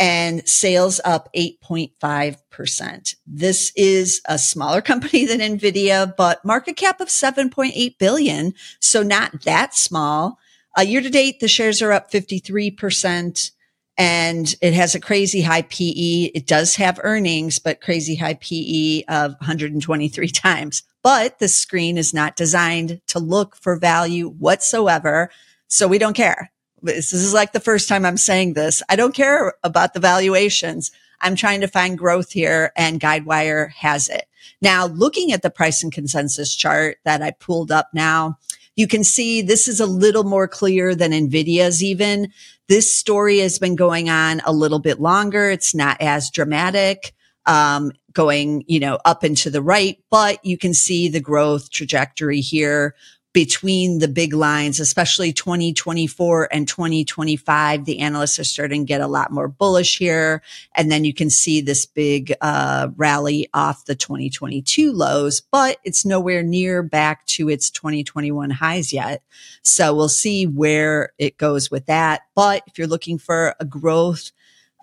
and 0.00 0.48
sales 0.48 1.00
up 1.04 1.28
8.5%. 1.34 3.14
This 3.26 3.72
is 3.76 4.20
a 4.26 4.38
smaller 4.38 4.80
company 4.80 5.26
than 5.26 5.40
Nvidia, 5.40 6.14
but 6.16 6.44
market 6.44 6.76
cap 6.76 7.00
of 7.00 7.08
7.8 7.08 7.98
billion. 7.98 8.54
So 8.80 9.02
not 9.02 9.42
that 9.42 9.74
small. 9.74 10.38
Uh, 10.78 10.82
year 10.82 11.00
to 11.00 11.10
date, 11.10 11.40
the 11.40 11.48
shares 11.48 11.82
are 11.82 11.92
up 11.92 12.10
53% 12.10 13.50
and 13.98 14.54
it 14.62 14.74
has 14.74 14.94
a 14.94 15.00
crazy 15.00 15.42
high 15.42 15.62
PE. 15.62 16.30
It 16.32 16.46
does 16.46 16.76
have 16.76 17.00
earnings, 17.02 17.58
but 17.58 17.80
crazy 17.80 18.14
high 18.14 18.38
PE 18.40 19.02
of 19.08 19.32
123 19.32 20.28
times. 20.30 20.84
But 21.02 21.40
the 21.40 21.48
screen 21.48 21.98
is 21.98 22.14
not 22.14 22.36
designed 22.36 23.00
to 23.08 23.18
look 23.18 23.56
for 23.56 23.76
value 23.76 24.28
whatsoever. 24.28 25.30
So 25.66 25.88
we 25.88 25.98
don't 25.98 26.14
care. 26.14 26.52
This 26.80 27.12
is 27.12 27.34
like 27.34 27.52
the 27.52 27.60
first 27.60 27.88
time 27.88 28.04
I'm 28.04 28.16
saying 28.16 28.54
this. 28.54 28.82
I 28.88 28.94
don't 28.94 29.14
care 29.14 29.54
about 29.64 29.94
the 29.94 30.00
valuations. 30.00 30.92
I'm 31.20 31.34
trying 31.34 31.60
to 31.62 31.68
find 31.68 31.98
growth 31.98 32.30
here 32.30 32.72
and 32.76 33.00
Guidewire 33.00 33.72
has 33.72 34.08
it. 34.08 34.26
Now 34.62 34.86
looking 34.86 35.32
at 35.32 35.42
the 35.42 35.50
price 35.50 35.82
and 35.82 35.92
consensus 35.92 36.54
chart 36.54 36.98
that 37.04 37.22
I 37.22 37.32
pulled 37.32 37.72
up 37.72 37.88
now, 37.92 38.38
you 38.78 38.88
can 38.88 39.04
see 39.04 39.42
this 39.42 39.68
is 39.68 39.80
a 39.80 39.86
little 39.86 40.24
more 40.24 40.48
clear 40.48 40.94
than 40.96 41.12
NVIDIA's 41.12 41.84
even. 41.84 42.32
This 42.68 42.96
story 42.96 43.40
has 43.40 43.58
been 43.58 43.76
going 43.76 44.08
on 44.10 44.40
a 44.46 44.54
little 44.54 44.80
bit 44.80 45.00
longer. 45.02 45.50
It's 45.50 45.74
not 45.74 45.98
as 46.00 46.30
dramatic. 46.30 47.14
um, 47.46 47.92
going, 48.12 48.64
you 48.68 48.80
know, 48.80 48.98
up 49.04 49.22
and 49.24 49.36
to 49.38 49.50
the 49.50 49.62
right, 49.62 49.98
but 50.10 50.44
you 50.44 50.58
can 50.58 50.74
see 50.74 51.08
the 51.08 51.20
growth 51.20 51.70
trajectory 51.70 52.40
here 52.40 52.94
between 53.32 53.98
the 53.98 54.08
big 54.08 54.32
lines, 54.32 54.80
especially 54.80 55.32
2024 55.32 56.48
and 56.50 56.66
2025. 56.66 57.84
The 57.84 57.98
analysts 58.00 58.38
are 58.38 58.44
starting 58.44 58.82
to 58.82 58.88
get 58.88 59.00
a 59.00 59.06
lot 59.06 59.30
more 59.30 59.48
bullish 59.48 59.98
here. 59.98 60.42
And 60.74 60.90
then 60.90 61.04
you 61.04 61.12
can 61.12 61.28
see 61.28 61.60
this 61.60 61.84
big 61.84 62.32
uh, 62.40 62.88
rally 62.96 63.48
off 63.52 63.84
the 63.84 63.94
2022 63.94 64.92
lows, 64.92 65.40
but 65.40 65.78
it's 65.84 66.06
nowhere 66.06 66.42
near 66.42 66.82
back 66.82 67.26
to 67.26 67.48
its 67.48 67.70
2021 67.70 68.50
highs 68.50 68.92
yet. 68.92 69.22
So 69.62 69.94
we'll 69.94 70.08
see 70.08 70.46
where 70.46 71.12
it 71.18 71.36
goes 71.36 71.70
with 71.70 71.86
that. 71.86 72.22
But 72.34 72.62
if 72.66 72.78
you're 72.78 72.86
looking 72.86 73.18
for 73.18 73.54
a 73.60 73.64
growth, 73.64 74.32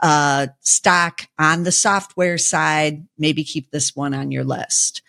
uh, 0.01 0.47
stock 0.59 1.21
on 1.39 1.63
the 1.63 1.71
software 1.71 2.37
side, 2.37 3.07
maybe 3.17 3.43
keep 3.43 3.71
this 3.71 3.95
one 3.95 4.13
on 4.13 4.29
your 4.29 4.43
list 4.43 5.01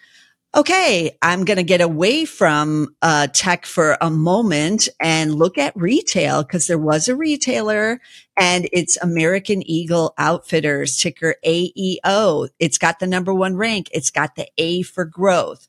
okay, 0.57 1.17
I'm 1.21 1.45
going 1.45 1.59
to 1.59 1.63
get 1.63 1.83
away 1.83 2.25
from 2.25 2.97
uh, 3.03 3.27
tech 3.27 3.67
for 3.67 3.99
a 4.01 4.09
moment 4.09 4.89
and 4.99 5.35
look 5.35 5.59
at 5.59 5.77
retail 5.77 6.43
because 6.43 6.67
there 6.67 6.79
was 6.79 7.09
a 7.09 7.15
retailer 7.15 8.01
and 8.39 8.67
it's 8.73 8.97
American 8.97 9.63
Eagle 9.69 10.15
Outfitters, 10.17 10.97
ticker 10.97 11.37
AEO. 11.47 12.49
It's 12.59 12.79
got 12.79 13.01
the 13.01 13.07
number 13.07 13.35
one 13.35 13.57
rank. 13.57 13.91
It's 13.93 14.11
got 14.11 14.35
the 14.35 14.49
A 14.57 14.81
for 14.81 15.05
growth. 15.05 15.69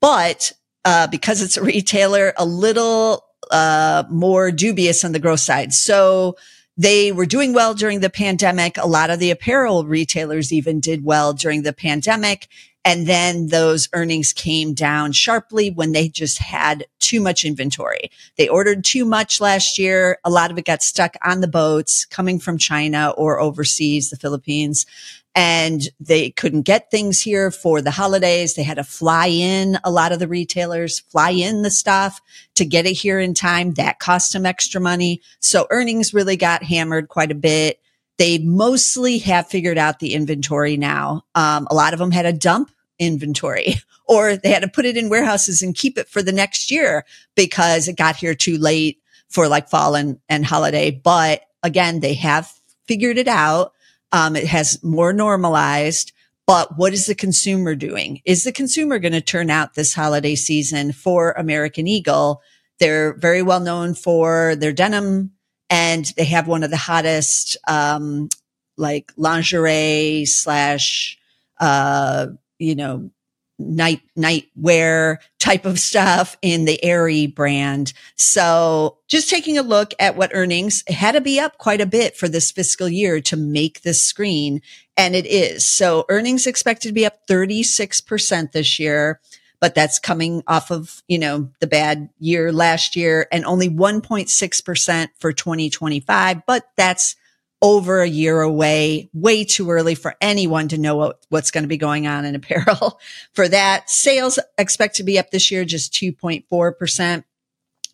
But 0.00 0.52
uh, 0.84 1.06
because 1.06 1.40
it's 1.40 1.56
a 1.56 1.62
retailer, 1.62 2.32
a 2.36 2.44
little 2.44 3.24
uh, 3.52 4.02
more 4.10 4.50
dubious 4.50 5.04
on 5.04 5.12
the 5.12 5.20
growth 5.20 5.40
side. 5.40 5.72
So 5.72 6.36
they 6.76 7.12
were 7.12 7.26
doing 7.26 7.52
well 7.52 7.74
during 7.74 8.00
the 8.00 8.10
pandemic. 8.10 8.78
A 8.78 8.86
lot 8.86 9.10
of 9.10 9.20
the 9.20 9.30
apparel 9.30 9.84
retailers 9.84 10.52
even 10.52 10.80
did 10.80 11.04
well 11.04 11.32
during 11.32 11.62
the 11.62 11.72
pandemic. 11.72 12.48
And 12.88 13.06
then 13.06 13.48
those 13.48 13.86
earnings 13.92 14.32
came 14.32 14.72
down 14.72 15.12
sharply 15.12 15.70
when 15.70 15.92
they 15.92 16.08
just 16.08 16.38
had 16.38 16.86
too 17.00 17.20
much 17.20 17.44
inventory. 17.44 18.10
They 18.38 18.48
ordered 18.48 18.82
too 18.82 19.04
much 19.04 19.42
last 19.42 19.78
year. 19.78 20.18
A 20.24 20.30
lot 20.30 20.50
of 20.50 20.56
it 20.56 20.64
got 20.64 20.82
stuck 20.82 21.14
on 21.22 21.42
the 21.42 21.48
boats 21.48 22.06
coming 22.06 22.38
from 22.38 22.56
China 22.56 23.10
or 23.10 23.40
overseas, 23.40 24.08
the 24.08 24.16
Philippines. 24.16 24.86
And 25.34 25.82
they 26.00 26.30
couldn't 26.30 26.62
get 26.62 26.90
things 26.90 27.20
here 27.20 27.50
for 27.50 27.82
the 27.82 27.90
holidays. 27.90 28.54
They 28.54 28.62
had 28.62 28.78
to 28.78 28.84
fly 28.84 29.26
in 29.26 29.78
a 29.84 29.90
lot 29.90 30.12
of 30.12 30.18
the 30.18 30.26
retailers, 30.26 30.98
fly 30.98 31.32
in 31.32 31.60
the 31.60 31.70
stuff 31.70 32.22
to 32.54 32.64
get 32.64 32.86
it 32.86 32.94
here 32.94 33.20
in 33.20 33.34
time. 33.34 33.74
That 33.74 33.98
cost 33.98 34.32
them 34.32 34.46
extra 34.46 34.80
money. 34.80 35.20
So 35.40 35.66
earnings 35.68 36.14
really 36.14 36.38
got 36.38 36.62
hammered 36.62 37.08
quite 37.08 37.32
a 37.32 37.34
bit. 37.34 37.80
They 38.16 38.38
mostly 38.38 39.18
have 39.18 39.46
figured 39.46 39.76
out 39.76 39.98
the 39.98 40.14
inventory 40.14 40.78
now. 40.78 41.26
Um, 41.34 41.68
a 41.70 41.74
lot 41.74 41.92
of 41.92 41.98
them 41.98 42.12
had 42.12 42.24
a 42.24 42.32
dump 42.32 42.72
inventory 42.98 43.74
or 44.06 44.36
they 44.36 44.50
had 44.50 44.62
to 44.62 44.68
put 44.68 44.86
it 44.86 44.96
in 44.96 45.08
warehouses 45.08 45.62
and 45.62 45.74
keep 45.74 45.98
it 45.98 46.08
for 46.08 46.22
the 46.22 46.32
next 46.32 46.70
year 46.70 47.04
because 47.34 47.88
it 47.88 47.96
got 47.96 48.16
here 48.16 48.34
too 48.34 48.58
late 48.58 49.00
for 49.28 49.48
like 49.48 49.68
fall 49.68 49.94
and, 49.94 50.18
and 50.28 50.44
holiday. 50.44 50.90
But 50.90 51.42
again, 51.62 52.00
they 52.00 52.14
have 52.14 52.50
figured 52.86 53.18
it 53.18 53.28
out. 53.28 53.72
Um, 54.12 54.36
it 54.36 54.46
has 54.46 54.82
more 54.82 55.12
normalized. 55.12 56.12
But 56.46 56.78
what 56.78 56.94
is 56.94 57.04
the 57.04 57.14
consumer 57.14 57.74
doing? 57.74 58.22
Is 58.24 58.44
the 58.44 58.52
consumer 58.52 58.98
going 58.98 59.12
to 59.12 59.20
turn 59.20 59.50
out 59.50 59.74
this 59.74 59.92
holiday 59.92 60.34
season 60.34 60.92
for 60.92 61.32
American 61.32 61.86
Eagle? 61.86 62.40
They're 62.80 63.12
very 63.18 63.42
well 63.42 63.60
known 63.60 63.92
for 63.92 64.56
their 64.56 64.72
denim 64.72 65.32
and 65.68 66.06
they 66.16 66.24
have 66.24 66.48
one 66.48 66.62
of 66.62 66.70
the 66.70 66.78
hottest, 66.78 67.58
um, 67.68 68.30
like 68.78 69.12
lingerie 69.18 70.24
slash, 70.24 71.18
uh, 71.60 72.28
you 72.58 72.74
know, 72.74 73.10
night 73.58 74.00
night 74.14 74.46
wear 74.54 75.20
type 75.38 75.64
of 75.64 75.78
stuff 75.78 76.36
in 76.42 76.64
the 76.64 76.82
Aerie 76.84 77.26
brand. 77.26 77.92
So 78.16 78.98
just 79.08 79.28
taking 79.28 79.58
a 79.58 79.62
look 79.62 79.92
at 79.98 80.16
what 80.16 80.30
earnings 80.32 80.84
had 80.88 81.12
to 81.12 81.20
be 81.20 81.40
up 81.40 81.58
quite 81.58 81.80
a 81.80 81.86
bit 81.86 82.16
for 82.16 82.28
this 82.28 82.52
fiscal 82.52 82.88
year 82.88 83.20
to 83.22 83.36
make 83.36 83.82
this 83.82 84.02
screen. 84.02 84.60
And 84.96 85.14
it 85.16 85.26
is. 85.26 85.66
So 85.66 86.04
earnings 86.08 86.46
expected 86.46 86.88
to 86.88 86.94
be 86.94 87.06
up 87.06 87.26
36% 87.26 88.52
this 88.52 88.78
year. 88.78 89.20
But 89.60 89.74
that's 89.74 89.98
coming 89.98 90.44
off 90.46 90.70
of, 90.70 91.02
you 91.08 91.18
know, 91.18 91.50
the 91.58 91.66
bad 91.66 92.10
year 92.20 92.52
last 92.52 92.94
year 92.94 93.26
and 93.32 93.44
only 93.44 93.68
1.6% 93.68 95.08
for 95.18 95.32
2025. 95.32 96.46
But 96.46 96.68
that's 96.76 97.16
over 97.60 98.00
a 98.00 98.08
year 98.08 98.40
away, 98.40 99.10
way 99.12 99.44
too 99.44 99.70
early 99.70 99.94
for 99.94 100.14
anyone 100.20 100.68
to 100.68 100.78
know 100.78 100.96
what, 100.96 101.24
what's 101.28 101.50
going 101.50 101.64
to 101.64 101.68
be 101.68 101.76
going 101.76 102.06
on 102.06 102.24
in 102.24 102.34
apparel. 102.34 103.00
for 103.32 103.48
that, 103.48 103.90
sales 103.90 104.38
expect 104.56 104.96
to 104.96 105.02
be 105.02 105.18
up 105.18 105.30
this 105.30 105.50
year 105.50 105.64
just 105.64 105.92
2.4%. 105.92 107.24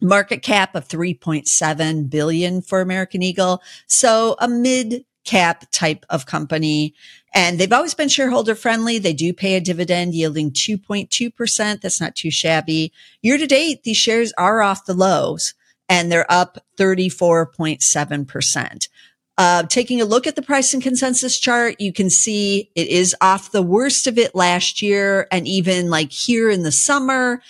Market 0.01 0.43
cap 0.43 0.75
of 0.75 0.89
3.7 0.89 2.11
billion 2.11 2.61
for 2.61 2.81
American 2.81 3.23
Eagle. 3.23 3.63
So 3.87 4.37
a 4.39 4.49
mid 4.49 5.05
cap 5.25 5.65
type 5.73 6.05
of 6.11 6.27
company. 6.27 6.95
And 7.33 7.59
they've 7.59 7.73
always 7.73 7.95
been 7.95 8.09
shareholder 8.09 8.55
friendly. 8.55 8.99
They 8.99 9.15
do 9.15 9.33
pay 9.33 9.57
a 9.57 9.61
dividend 9.61 10.15
yielding 10.15 10.53
2.2%. 10.53 11.81
That's 11.81 12.01
not 12.01 12.15
too 12.15 12.31
shabby. 12.31 12.93
Year 13.23 13.39
to 13.39 13.47
date, 13.47 13.85
these 13.85 13.97
shares 13.97 14.33
are 14.37 14.61
off 14.61 14.85
the 14.85 14.95
lows 14.95 15.55
and 15.89 16.13
they're 16.13 16.31
up 16.31 16.59
34.7%. 16.79 18.89
Uh, 19.37 19.65
taking 19.65 20.01
a 20.01 20.05
look 20.05 20.29
at 20.29 20.37
the 20.37 20.43
price 20.43 20.73
and 20.75 20.83
consensus 20.83 21.39
chart, 21.39 21.81
you 21.81 21.93
can 21.93 22.09
see 22.09 22.71
it 22.77 22.87
is 22.87 23.17
off 23.21 23.51
the 23.51 23.63
worst 23.63 24.07
of 24.07 24.17
it 24.17 24.35
last 24.35 24.81
year 24.81 25.27
and 25.33 25.49
even 25.49 25.91
like 25.91 26.13
here 26.13 26.49
in 26.49 26.63
the 26.63 26.71
summer 26.71 27.43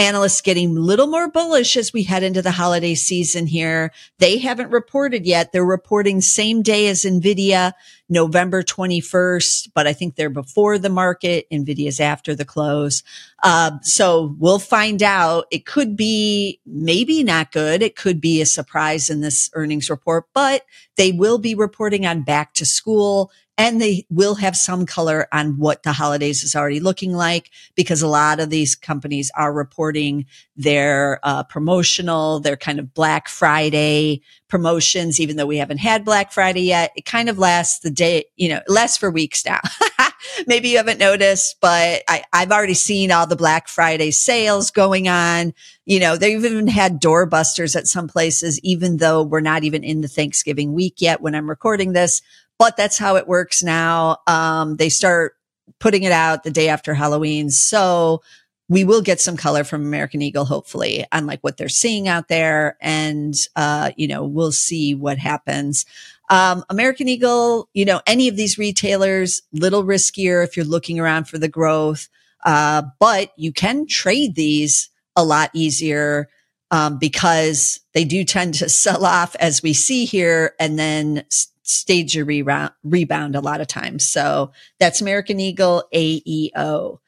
analysts 0.00 0.40
getting 0.40 0.76
a 0.76 0.80
little 0.80 1.06
more 1.06 1.28
bullish 1.30 1.76
as 1.76 1.92
we 1.92 2.02
head 2.02 2.22
into 2.22 2.40
the 2.40 2.50
holiday 2.50 2.94
season 2.94 3.46
here. 3.46 3.92
They 4.18 4.38
haven't 4.38 4.70
reported 4.70 5.26
yet. 5.26 5.52
They're 5.52 5.62
reporting 5.64 6.22
same 6.22 6.62
day 6.62 6.88
as 6.88 7.02
NVIDIA, 7.02 7.72
November 8.08 8.62
21st, 8.62 9.68
but 9.74 9.86
I 9.86 9.92
think 9.92 10.16
they're 10.16 10.30
before 10.30 10.78
the 10.78 10.88
market. 10.88 11.46
NVIDIA's 11.52 12.00
after 12.00 12.34
the 12.34 12.46
close. 12.46 13.02
Uh, 13.42 13.72
so 13.82 14.34
we'll 14.38 14.58
find 14.58 15.02
out. 15.02 15.44
It 15.50 15.66
could 15.66 15.96
be 15.96 16.60
maybe 16.64 17.22
not 17.22 17.52
good. 17.52 17.82
It 17.82 17.94
could 17.94 18.22
be 18.22 18.40
a 18.40 18.46
surprise 18.46 19.10
in 19.10 19.20
this 19.20 19.50
earnings 19.52 19.90
report, 19.90 20.24
but 20.32 20.64
they 20.96 21.12
will 21.12 21.38
be 21.38 21.54
reporting 21.54 22.06
on 22.06 22.22
back 22.22 22.54
to 22.54 22.64
school 22.64 23.30
and 23.58 23.80
they 23.80 24.06
will 24.08 24.36
have 24.36 24.56
some 24.56 24.86
color 24.86 25.28
on 25.32 25.58
what 25.58 25.82
the 25.82 25.92
holidays 25.92 26.42
is 26.42 26.56
already 26.56 26.80
looking 26.80 27.12
like 27.12 27.50
because 27.74 28.00
a 28.00 28.08
lot 28.08 28.40
of 28.40 28.48
these 28.48 28.74
companies 28.74 29.30
are 29.36 29.52
reporting 29.52 30.24
their 30.56 31.20
uh, 31.22 31.42
promotional, 31.42 32.40
their 32.40 32.56
kind 32.56 32.78
of 32.78 32.94
Black 32.94 33.28
Friday 33.28 34.22
promotions, 34.48 35.20
even 35.20 35.36
though 35.36 35.46
we 35.46 35.58
haven't 35.58 35.78
had 35.78 36.04
Black 36.04 36.32
Friday 36.32 36.62
yet. 36.62 36.92
It 36.96 37.04
kind 37.04 37.28
of 37.28 37.38
lasts 37.38 37.80
the 37.80 37.90
day, 37.90 38.24
you 38.36 38.48
know, 38.48 38.60
lasts 38.66 38.96
for 38.96 39.10
weeks 39.10 39.44
now. 39.44 39.60
Maybe 40.46 40.70
you 40.70 40.76
haven't 40.76 40.98
noticed, 40.98 41.56
but 41.60 42.02
I, 42.08 42.24
I've 42.32 42.50
already 42.52 42.74
seen 42.74 43.10
all 43.10 43.26
the 43.26 43.36
Black 43.36 43.68
Friday 43.68 44.10
sales 44.10 44.70
going 44.70 45.08
on. 45.08 45.54
You 45.86 46.00
know, 46.00 46.16
they've 46.16 46.44
even 46.44 46.66
had 46.66 47.00
doorbusters 47.00 47.76
at 47.76 47.86
some 47.86 48.08
places, 48.08 48.60
even 48.62 48.98
though 48.98 49.22
we're 49.22 49.40
not 49.40 49.64
even 49.64 49.84
in 49.84 50.00
the 50.00 50.08
Thanksgiving 50.08 50.72
week 50.72 50.96
yet 50.98 51.20
when 51.20 51.34
I'm 51.34 51.48
recording 51.48 51.92
this 51.92 52.22
but 52.60 52.76
that's 52.76 52.98
how 52.98 53.16
it 53.16 53.26
works 53.26 53.62
now. 53.62 54.18
Um, 54.26 54.76
they 54.76 54.90
start 54.90 55.34
putting 55.78 56.02
it 56.02 56.12
out 56.12 56.44
the 56.44 56.50
day 56.50 56.68
after 56.68 56.92
Halloween. 56.92 57.48
So 57.48 58.20
we 58.68 58.84
will 58.84 59.00
get 59.00 59.18
some 59.18 59.38
color 59.38 59.64
from 59.64 59.80
American 59.80 60.20
Eagle, 60.20 60.44
hopefully, 60.44 61.06
on 61.10 61.24
like 61.24 61.40
what 61.40 61.56
they're 61.56 61.70
seeing 61.70 62.06
out 62.06 62.28
there. 62.28 62.76
And, 62.82 63.34
uh, 63.56 63.92
you 63.96 64.06
know, 64.06 64.26
we'll 64.26 64.52
see 64.52 64.94
what 64.94 65.16
happens. 65.16 65.86
Um, 66.28 66.62
American 66.68 67.08
Eagle, 67.08 67.70
you 67.72 67.86
know, 67.86 68.02
any 68.06 68.28
of 68.28 68.36
these 68.36 68.58
retailers, 68.58 69.40
little 69.54 69.82
riskier 69.82 70.44
if 70.44 70.54
you're 70.54 70.66
looking 70.66 71.00
around 71.00 71.28
for 71.28 71.38
the 71.38 71.48
growth. 71.48 72.10
Uh, 72.44 72.82
but 72.98 73.32
you 73.36 73.54
can 73.54 73.86
trade 73.86 74.34
these 74.34 74.90
a 75.16 75.24
lot 75.24 75.48
easier. 75.54 76.28
Um, 76.72 76.98
because 76.98 77.80
they 77.94 78.04
do 78.04 78.22
tend 78.22 78.54
to 78.54 78.68
sell 78.68 79.04
off 79.04 79.34
as 79.40 79.60
we 79.60 79.72
see 79.72 80.04
here 80.04 80.54
and 80.60 80.78
then 80.78 81.24
stage 81.70 82.16
a 82.16 82.24
rebound, 82.24 82.72
rebound 82.82 83.36
a 83.36 83.40
lot 83.40 83.60
of 83.60 83.66
times. 83.66 84.08
So 84.08 84.52
that's 84.78 85.00
American 85.00 85.40
Eagle 85.40 85.84
AEO. 85.94 86.98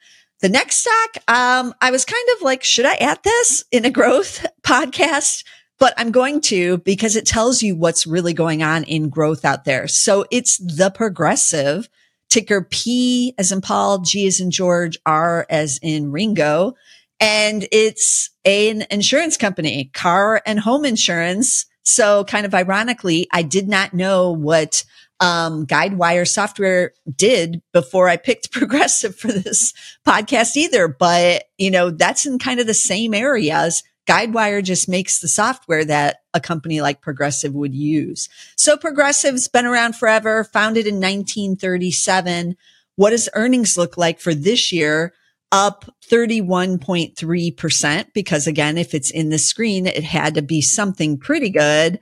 The 0.41 0.49
next 0.49 0.79
stock, 0.79 1.17
um, 1.29 1.75
I 1.81 1.91
was 1.91 2.05
kind 2.05 2.29
of 2.37 2.43
like, 2.43 2.65
should 2.65 2.87
I 2.87 2.95
add 2.95 3.21
this 3.23 3.65
in 3.71 3.85
a 3.85 3.91
growth 3.91 4.45
podcast? 4.63 5.45
But 5.79 5.95
I'm 5.97 6.13
going 6.13 6.41
to 6.43 6.79
because 6.79 7.17
it 7.17 7.27
tells 7.27 7.63
you 7.63 7.75
what's 7.75 8.07
really 8.07 8.35
going 8.35 8.63
on 8.63 8.85
in 8.85 9.09
growth 9.09 9.45
out 9.45 9.65
there. 9.65 9.89
So 9.89 10.27
it's 10.31 10.59
the 10.59 10.91
progressive 10.91 11.89
ticker 12.29 12.63
P 12.63 13.35
as 13.37 13.53
in 13.53 13.61
Paul, 13.61 13.99
G 13.99 14.27
as 14.27 14.41
in 14.41 14.51
George, 14.51 14.97
R 15.05 15.47
as 15.51 15.79
in 15.83 16.13
Ringo. 16.13 16.75
And 17.21 17.69
it's 17.71 18.31
an 18.45 18.85
insurance 18.91 19.37
company, 19.37 19.91
car 19.93 20.41
and 20.47 20.59
home 20.59 20.85
insurance 20.85 21.67
So 21.83 22.25
kind 22.25 22.47
of 22.47 22.55
ironically, 22.55 23.27
I 23.33 23.43
did 23.43 23.69
not 23.69 23.95
know 23.95 24.31
what 24.31 24.85
um, 25.21 25.67
Guidewire 25.67 26.27
software 26.27 26.93
did 27.15 27.63
before 27.73 28.09
I 28.09 28.17
picked 28.17 28.53
Progressive 28.53 29.17
for 29.17 29.29
this 29.29 29.73
podcast 30.07 30.57
either. 30.57 30.89
But, 30.89 31.45
you 31.59 31.71
know, 31.71 31.91
that's 31.91 32.27
in 32.27 32.39
kind 32.39 32.61
of 32.61 32.67
the 32.67 32.75
same 32.75 33.15
areas. 33.15 33.83
Guidewire 34.09 34.65
just 34.65 34.89
makes 34.89 35.21
the 35.21 35.29
software 35.29 35.85
that 35.85 36.19
a 36.35 36.41
company 36.41 36.81
like 36.81 37.03
Progressive 37.03 37.55
would 37.55 37.75
use. 37.75 38.29
So 38.57 38.77
Progressive's 38.77 39.47
been 39.47 39.65
around 39.65 39.95
forever, 39.95 40.43
founded 40.43 40.87
in 40.87 40.97
1937. 40.97 42.57
What 42.97 43.11
does 43.11 43.29
earnings 43.35 43.79
look 43.79 43.97
like 43.97 44.19
for 44.19 44.35
this 44.35 44.73
year? 44.73 45.15
Up 45.53 45.85
31.3%. 46.11 48.07
Because 48.13 48.47
again, 48.47 48.79
if 48.79 48.95
it's 48.95 49.11
in 49.11 49.29
the 49.29 49.39
screen, 49.39 49.87
it 49.87 50.03
had 50.03 50.35
to 50.35 50.43
be 50.43 50.61
something 50.61 51.19
pretty 51.19 51.51
good. 51.51 52.01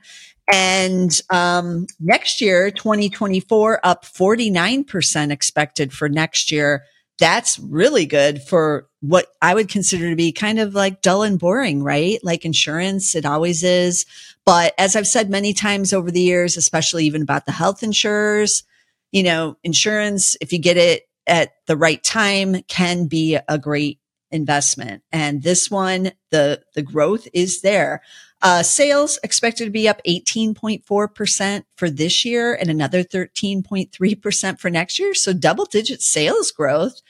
And 0.51 1.21
um, 1.29 1.87
next 1.99 2.41
year, 2.41 2.71
2024, 2.71 3.79
up 3.85 4.05
49% 4.05 5.31
expected 5.31 5.93
for 5.93 6.09
next 6.09 6.51
year. 6.51 6.83
That's 7.19 7.59
really 7.59 8.05
good 8.05 8.41
for 8.41 8.87
what 9.01 9.27
I 9.41 9.53
would 9.53 9.69
consider 9.69 10.09
to 10.09 10.15
be 10.15 10.31
kind 10.31 10.59
of 10.59 10.73
like 10.73 11.01
dull 11.01 11.23
and 11.23 11.39
boring, 11.39 11.83
right? 11.83 12.19
Like 12.23 12.45
insurance, 12.45 13.15
it 13.15 13.25
always 13.25 13.63
is. 13.63 14.05
But 14.45 14.73
as 14.77 14.95
I've 14.95 15.07
said 15.07 15.29
many 15.29 15.53
times 15.53 15.93
over 15.93 16.09
the 16.11 16.21
years, 16.21 16.57
especially 16.57 17.05
even 17.05 17.21
about 17.21 17.45
the 17.45 17.51
health 17.51 17.83
insurers, 17.83 18.63
you 19.11 19.23
know, 19.23 19.57
insurance, 19.63 20.35
if 20.41 20.51
you 20.51 20.59
get 20.59 20.77
it 20.77 21.03
at 21.31 21.53
the 21.65 21.77
right 21.77 22.03
time, 22.03 22.61
can 22.67 23.07
be 23.07 23.39
a 23.47 23.57
great 23.57 23.99
investment. 24.29 25.01
And 25.11 25.41
this 25.41 25.71
one, 25.71 26.11
the, 26.29 26.61
the 26.75 26.83
growth 26.83 27.27
is 27.33 27.61
there. 27.61 28.01
Uh, 28.41 28.63
sales 28.63 29.19
expected 29.23 29.65
to 29.65 29.71
be 29.71 29.87
up 29.87 30.01
18.4% 30.07 31.63
for 31.75 31.89
this 31.89 32.25
year 32.25 32.53
and 32.55 32.69
another 32.69 33.03
13.3% 33.03 34.59
for 34.59 34.69
next 34.69 34.99
year. 34.99 35.13
So 35.13 35.31
double 35.31 35.65
digit 35.65 36.01
sales 36.01 36.51
growth. 36.51 37.01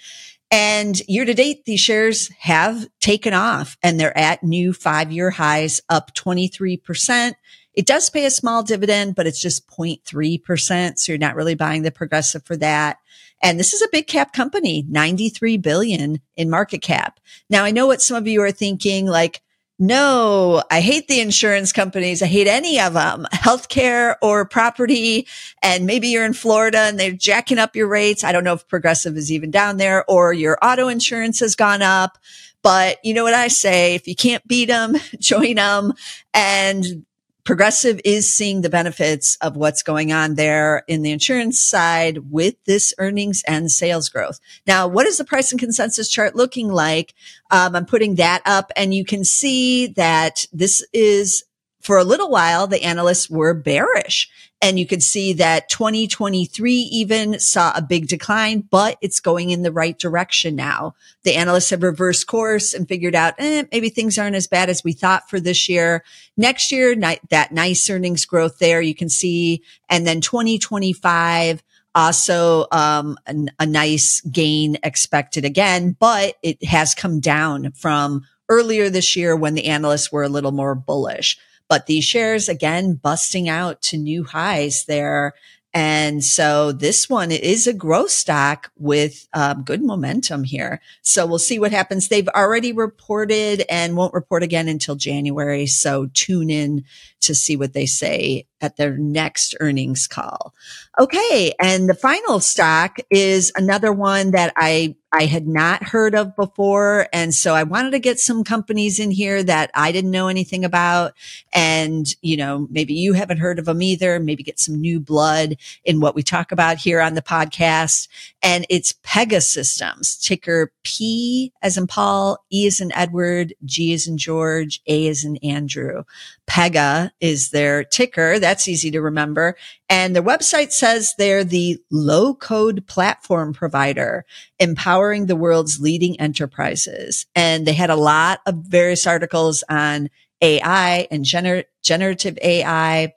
And 0.52 1.00
year 1.08 1.24
to 1.24 1.34
date, 1.34 1.64
these 1.64 1.80
shares 1.80 2.30
have 2.40 2.86
taken 3.00 3.34
off 3.34 3.78
and 3.82 3.98
they're 3.98 4.18
at 4.18 4.44
new 4.44 4.74
five 4.74 5.12
year 5.12 5.32
highs 5.32 5.82
up 5.90 6.14
23%. 6.14 7.34
It 7.74 7.86
does 7.86 8.10
pay 8.10 8.26
a 8.26 8.32
small 8.32 8.62
dividend, 8.62 9.16
but 9.16 9.26
it's 9.26 9.42
just 9.42 9.66
0.3%. 9.70 11.00
So 11.00 11.12
you're 11.14 11.20
not 11.20 11.36
really 11.36 11.56
buying 11.56 11.84
the 11.84 11.92
progressive 11.92 12.44
for 12.44 12.58
that. 12.58 12.98
And 13.44 13.60
this 13.60 13.74
is 13.74 13.82
a 13.82 13.90
big 13.92 14.08
cap 14.08 14.34
company, 14.34 14.86
93 14.90 15.58
billion 15.58 16.20
in 16.36 16.50
market 16.50 16.82
cap. 16.82 17.20
Now 17.50 17.64
I 17.64 17.72
know 17.72 17.88
what 17.88 18.02
some 18.02 18.18
of 18.18 18.28
you 18.28 18.42
are 18.42 18.52
thinking, 18.52 19.08
like, 19.08 19.42
no, 19.80 20.62
I 20.70 20.80
hate 20.80 21.08
the 21.08 21.22
insurance 21.22 21.72
companies. 21.72 22.22
I 22.22 22.28
hate 22.28 22.46
any 22.46 22.80
of 22.80 22.94
them, 22.94 23.26
healthcare 23.34 24.16
or 24.22 24.46
property. 24.46 25.28
And 25.64 25.88
maybe 25.88 26.10
you're 26.10 26.24
in 26.24 26.34
Florida 26.34 26.78
and 26.78 27.00
they're 27.00 27.12
jacking 27.12 27.58
up 27.58 27.76
your 27.76 27.88
rates. 27.88 28.24
I 28.24 28.32
don't 28.32 28.44
know 28.44 28.54
if 28.54 28.68
progressive 28.68 29.18
is 29.18 29.32
even 29.32 29.50
down 29.50 29.78
there 29.78 30.06
or 30.08 30.34
your 30.34 30.60
auto 30.62 30.88
insurance 30.88 31.40
has 31.40 31.56
gone 31.56 31.82
up. 31.82 32.20
But 32.62 32.98
you 33.04 33.16
know 33.16 33.24
what 33.24 33.34
I 33.34 33.48
say? 33.48 33.96
If 33.96 34.08
you 34.08 34.16
can't 34.16 34.48
beat 34.48 34.66
them, 34.66 34.98
join 35.20 35.56
them. 35.56 35.94
And 36.32 37.04
Progressive 37.44 38.00
is 38.06 38.34
seeing 38.34 38.62
the 38.62 38.70
benefits 38.70 39.38
of 39.42 39.56
what's 39.56 39.84
going 39.84 40.12
on 40.12 40.36
there 40.36 40.84
in 40.88 41.02
the 41.02 41.12
insurance 41.12 41.60
side 41.60 42.32
with 42.32 42.56
this 42.66 42.94
earnings 42.98 43.42
and 43.48 43.72
sales 43.72 44.10
growth. 44.10 44.40
Now, 44.68 44.88
what 44.88 45.08
is 45.08 45.18
the 45.18 45.26
price 45.26 45.52
and 45.52 45.60
consensus 45.60 46.10
chart 46.10 46.36
looking 46.36 46.70
like? 46.70 47.14
Um, 47.50 47.76
I'm 47.76 47.86
putting 47.86 48.16
that 48.16 48.42
up 48.46 48.72
and 48.76 48.94
you 48.94 49.04
can 49.04 49.24
see 49.24 49.88
that 49.88 50.46
this 50.54 50.86
is 50.94 51.44
for 51.82 51.98
a 51.98 52.04
little 52.04 52.30
while, 52.30 52.68
the 52.68 52.84
analysts 52.84 53.30
were 53.30 53.54
bearish 53.54 54.30
and 54.62 54.78
you 54.78 54.86
could 54.86 55.02
see 55.02 55.34
that 55.34 55.70
2023 55.70 56.74
even 56.74 57.40
saw 57.40 57.74
a 57.76 57.82
big 57.82 58.08
decline, 58.08 58.62
but 58.70 58.98
it's 59.02 59.20
going 59.20 59.50
in 59.50 59.64
the 59.64 59.72
right 59.72 59.98
direction 59.98 60.56
now. 60.56 60.94
The 61.24 61.34
analysts 61.34 61.72
have 61.72 61.82
reversed 61.82 62.28
course 62.28 62.74
and 62.74 62.88
figured 62.88 63.16
out, 63.16 63.34
eh, 63.40 63.64
maybe 63.72 63.90
things 63.90 64.20
aren't 64.20 64.36
as 64.36 64.48
bad 64.48 64.70
as 64.70 64.84
we 64.84 64.94
thought 64.94 65.30
for 65.30 65.40
this 65.40 65.68
year. 65.68 66.04
Next 66.38 66.72
year, 66.72 66.96
that 66.96 67.52
nice 67.52 67.90
earnings 67.90 68.26
growth 68.26 68.60
there 68.60 68.82
you 68.82 68.94
can 68.94 69.10
see. 69.10 69.64
And 69.90 70.06
then 70.06 70.22
2025, 70.22 71.64
also 71.96 72.68
um, 72.72 73.18
a, 73.28 73.36
a 73.60 73.66
nice 73.66 74.22
gain 74.22 74.78
expected 74.84 75.44
again, 75.44 75.96
but 76.00 76.36
it 76.44 76.64
has 76.64 76.94
come 76.94 77.20
down 77.20 77.72
from 77.72 78.22
earlier 78.48 78.90
this 78.90 79.16
year 79.16 79.36
when 79.36 79.56
the 79.56 79.66
analysts 79.66 80.12
were 80.12 80.24
a 80.24 80.30
little 80.30 80.52
more 80.52 80.76
bullish. 80.76 81.38
But 81.72 81.86
these 81.86 82.04
shares 82.04 82.50
again 82.50 82.96
busting 82.96 83.48
out 83.48 83.82
to 83.84 83.98
new 83.98 84.26
highs 84.26 84.84
there. 84.90 85.36
And 85.74 86.22
so 86.22 86.74
this 86.74 87.10
one 87.10 87.32
is 87.32 87.66
a 87.66 87.72
growth 87.72 88.12
stock 88.12 88.74
with 88.78 89.26
um, 89.34 89.64
good 89.64 89.82
momentum 89.82 90.44
here. 90.44 90.82
So 91.02 91.26
we'll 91.26 91.40
see 91.40 91.60
what 91.60 91.72
happens. 91.72 92.10
They've 92.10 92.28
already 92.28 92.74
reported 92.74 93.64
and 93.70 93.96
won't 93.96 94.14
report 94.14 94.44
again 94.44 94.68
until 94.68 94.98
January. 94.98 95.66
So 95.66 96.10
tune 96.14 96.50
in 96.50 96.84
to 97.22 97.34
see 97.34 97.56
what 97.56 97.72
they 97.72 97.86
say 97.86 98.48
at 98.60 98.76
their 98.76 98.98
next 98.98 99.56
earnings 99.62 100.08
call. 100.08 100.54
Okay. 101.00 101.54
And 101.58 101.88
the 101.88 101.94
final 101.94 102.42
stock 102.42 102.98
is 103.10 103.54
another 103.56 103.94
one 103.94 104.32
that 104.32 104.52
I, 104.58 104.98
I 105.14 105.26
had 105.26 105.48
not 105.48 105.84
heard 105.84 106.16
of 106.16 106.36
before. 106.36 107.08
And 107.12 107.34
so 107.34 107.54
I 107.54 107.64
wanted 107.64 107.92
to 107.92 108.00
get 108.00 108.20
some 108.20 108.44
companies 108.44 109.00
in 109.00 109.12
here 109.12 109.44
that 109.44 109.70
I 109.76 109.92
didn't 109.92 110.12
know 110.12 110.28
anything 110.28 110.64
about. 110.64 111.14
And, 111.54 112.08
you 112.22 112.38
know, 112.38 112.68
maybe 112.70 112.94
you 112.94 113.14
haven't 113.14 113.40
heard 113.40 113.60
of 113.60 113.66
them 113.66 113.82
either. 113.82 114.20
Maybe 114.20 114.44
get 114.44 114.60
some 114.60 114.80
new 114.80 115.00
blood 115.00 115.58
in 115.84 116.00
what 116.00 116.16
we 116.16 116.24
talk 116.24 116.52
about 116.52 116.78
here 116.78 117.02
on 117.02 117.14
the 117.14 117.22
podcast. 117.22 118.08
And 118.42 118.66
it's 118.70 118.94
Pegasystems, 119.04 120.22
ticker 120.22 120.72
P 120.84 121.52
as 121.62 121.78
in 121.78 121.88
Paul, 121.88 122.44
E 122.52 122.68
as 122.68 122.80
in 122.80 122.94
Edward, 122.94 123.54
G 123.66 123.94
as 123.94 124.08
in 124.08 124.18
George, 124.18 124.82
A 124.88 125.08
as 125.08 125.26
in 125.26 125.38
Andrew. 125.38 126.04
Pega 126.48 127.12
is 127.20 127.52
their 127.52 127.84
ticker. 127.84 128.40
That's 128.40 128.68
easy 128.68 128.92
to 128.92 129.02
remember. 129.02 129.56
And 129.92 130.16
their 130.16 130.24
website 130.24 130.72
says 130.72 131.16
they're 131.18 131.44
the 131.44 131.78
low 131.92 132.34
code 132.34 132.88
platform 132.88 133.52
provider, 133.52 134.26
empowering 134.58 135.26
the 135.26 135.36
world's 135.36 135.82
leading 135.82 136.18
enterprises. 136.18 137.26
And 137.36 137.68
they 137.68 137.74
had 137.74 137.90
a 137.90 137.98
lot 137.98 138.40
of 138.46 138.56
various 138.56 139.06
articles 139.06 139.66
on 139.70 140.10
AI 140.42 141.10
and 141.12 141.26
gener- 141.26 141.66
generative 141.84 142.40
AI. 142.42 143.14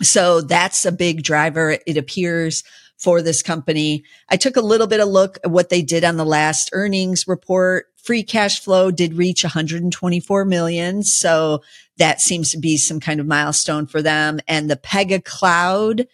So 0.00 0.40
that's 0.40 0.86
a 0.86 0.92
big 0.92 1.22
driver. 1.22 1.76
It 1.86 1.98
appears 1.98 2.64
for 2.96 3.20
this 3.20 3.42
company. 3.42 4.02
I 4.30 4.38
took 4.38 4.56
a 4.56 4.62
little 4.62 4.86
bit 4.86 5.00
of 5.00 5.08
look 5.08 5.38
at 5.44 5.50
what 5.50 5.68
they 5.68 5.82
did 5.82 6.02
on 6.02 6.16
the 6.16 6.24
last 6.24 6.70
earnings 6.72 7.28
report. 7.28 7.88
Free 8.02 8.22
cash 8.22 8.60
flow 8.60 8.90
did 8.90 9.14
reach 9.14 9.44
124 9.44 10.46
million. 10.46 11.02
So 11.02 11.62
that 12.00 12.20
seems 12.20 12.50
to 12.50 12.58
be 12.58 12.78
some 12.78 12.98
kind 12.98 13.20
of 13.20 13.26
milestone 13.26 13.86
for 13.86 14.00
them. 14.00 14.40
And 14.48 14.70
the 14.70 14.76
Pega 14.76 15.22
Cloud, 15.22 16.08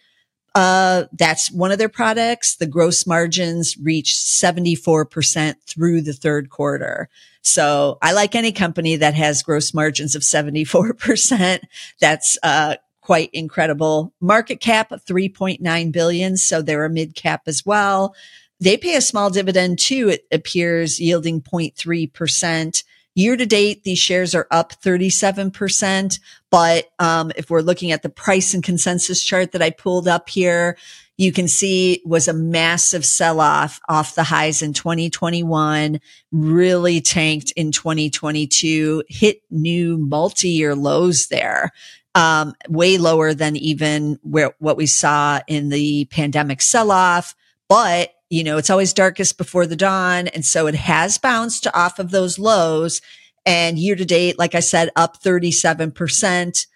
uh, 0.53 1.05
that's 1.13 1.49
one 1.49 1.71
of 1.71 1.77
their 1.77 1.87
products. 1.87 2.57
The 2.57 2.67
gross 2.67 3.07
margins 3.07 3.77
reached 3.81 4.17
74% 4.17 5.55
through 5.65 6.01
the 6.01 6.11
third 6.11 6.49
quarter. 6.49 7.07
So 7.41 7.97
I 8.01 8.11
like 8.11 8.35
any 8.35 8.51
company 8.51 8.97
that 8.97 9.13
has 9.13 9.41
gross 9.41 9.73
margins 9.73 10.13
of 10.13 10.23
74%. 10.23 11.61
That's, 12.01 12.37
uh, 12.43 12.75
quite 12.99 13.29
incredible. 13.31 14.13
Market 14.19 14.59
cap 14.59 14.91
of 14.91 15.05
3.9 15.05 15.91
billion. 15.93 16.35
So 16.35 16.61
they're 16.61 16.83
a 16.83 16.89
mid 16.89 17.15
cap 17.15 17.43
as 17.47 17.65
well. 17.65 18.13
They 18.59 18.75
pay 18.75 18.95
a 18.97 19.01
small 19.01 19.29
dividend 19.29 19.79
too. 19.79 20.09
It 20.09 20.25
appears 20.33 20.99
yielding 20.99 21.41
0.3%. 21.41 22.83
Year 23.17 23.35
to 23.35 23.47
date, 23.47 23.83
these 23.83 23.97
shares 23.97 24.35
are 24.35 24.45
up 24.51 24.79
37%. 24.79 26.19
But 26.51 26.91
um, 26.99 27.31
if 27.35 27.49
we're 27.49 27.61
looking 27.61 27.91
at 27.91 28.03
the 28.03 28.09
price 28.09 28.53
and 28.53 28.63
consensus 28.63 29.23
chart 29.23 29.53
that 29.53 29.61
I 29.63 29.71
pulled 29.71 30.07
up 30.07 30.29
here, 30.29 30.77
you 31.17 31.31
can 31.31 31.47
see 31.47 31.99
was 32.05 32.27
a 32.27 32.33
massive 32.33 33.03
sell 33.03 33.39
off 33.39 33.79
off 33.89 34.13
the 34.13 34.23
highs 34.23 34.61
in 34.61 34.73
2021, 34.73 35.99
really 36.31 37.01
tanked 37.01 37.51
in 37.55 37.71
2022, 37.71 39.03
hit 39.09 39.41
new 39.49 39.97
multi 39.97 40.49
year 40.49 40.75
lows 40.75 41.29
there 41.29 41.71
um, 42.13 42.53
way 42.69 42.99
lower 42.99 43.33
than 43.33 43.55
even 43.55 44.19
where 44.21 44.53
what 44.59 44.77
we 44.77 44.85
saw 44.85 45.39
in 45.47 45.69
the 45.69 46.05
pandemic 46.05 46.61
sell 46.61 46.91
off. 46.91 47.35
But 47.67 48.13
you 48.29 48.43
know, 48.43 48.57
it's 48.57 48.69
always 48.69 48.93
darkest 48.93 49.37
before 49.37 49.65
the 49.65 49.75
dawn. 49.75 50.27
And 50.27 50.45
so 50.45 50.67
it 50.67 50.75
has 50.75 51.17
bounced 51.17 51.67
off 51.73 51.99
of 51.99 52.11
those 52.11 52.37
lows 52.39 53.01
and 53.45 53.79
year 53.79 53.95
to 53.95 54.05
date, 54.05 54.37
like 54.37 54.55
I 54.55 54.59
said, 54.59 54.89
up 54.95 55.21
37%. 55.21 56.67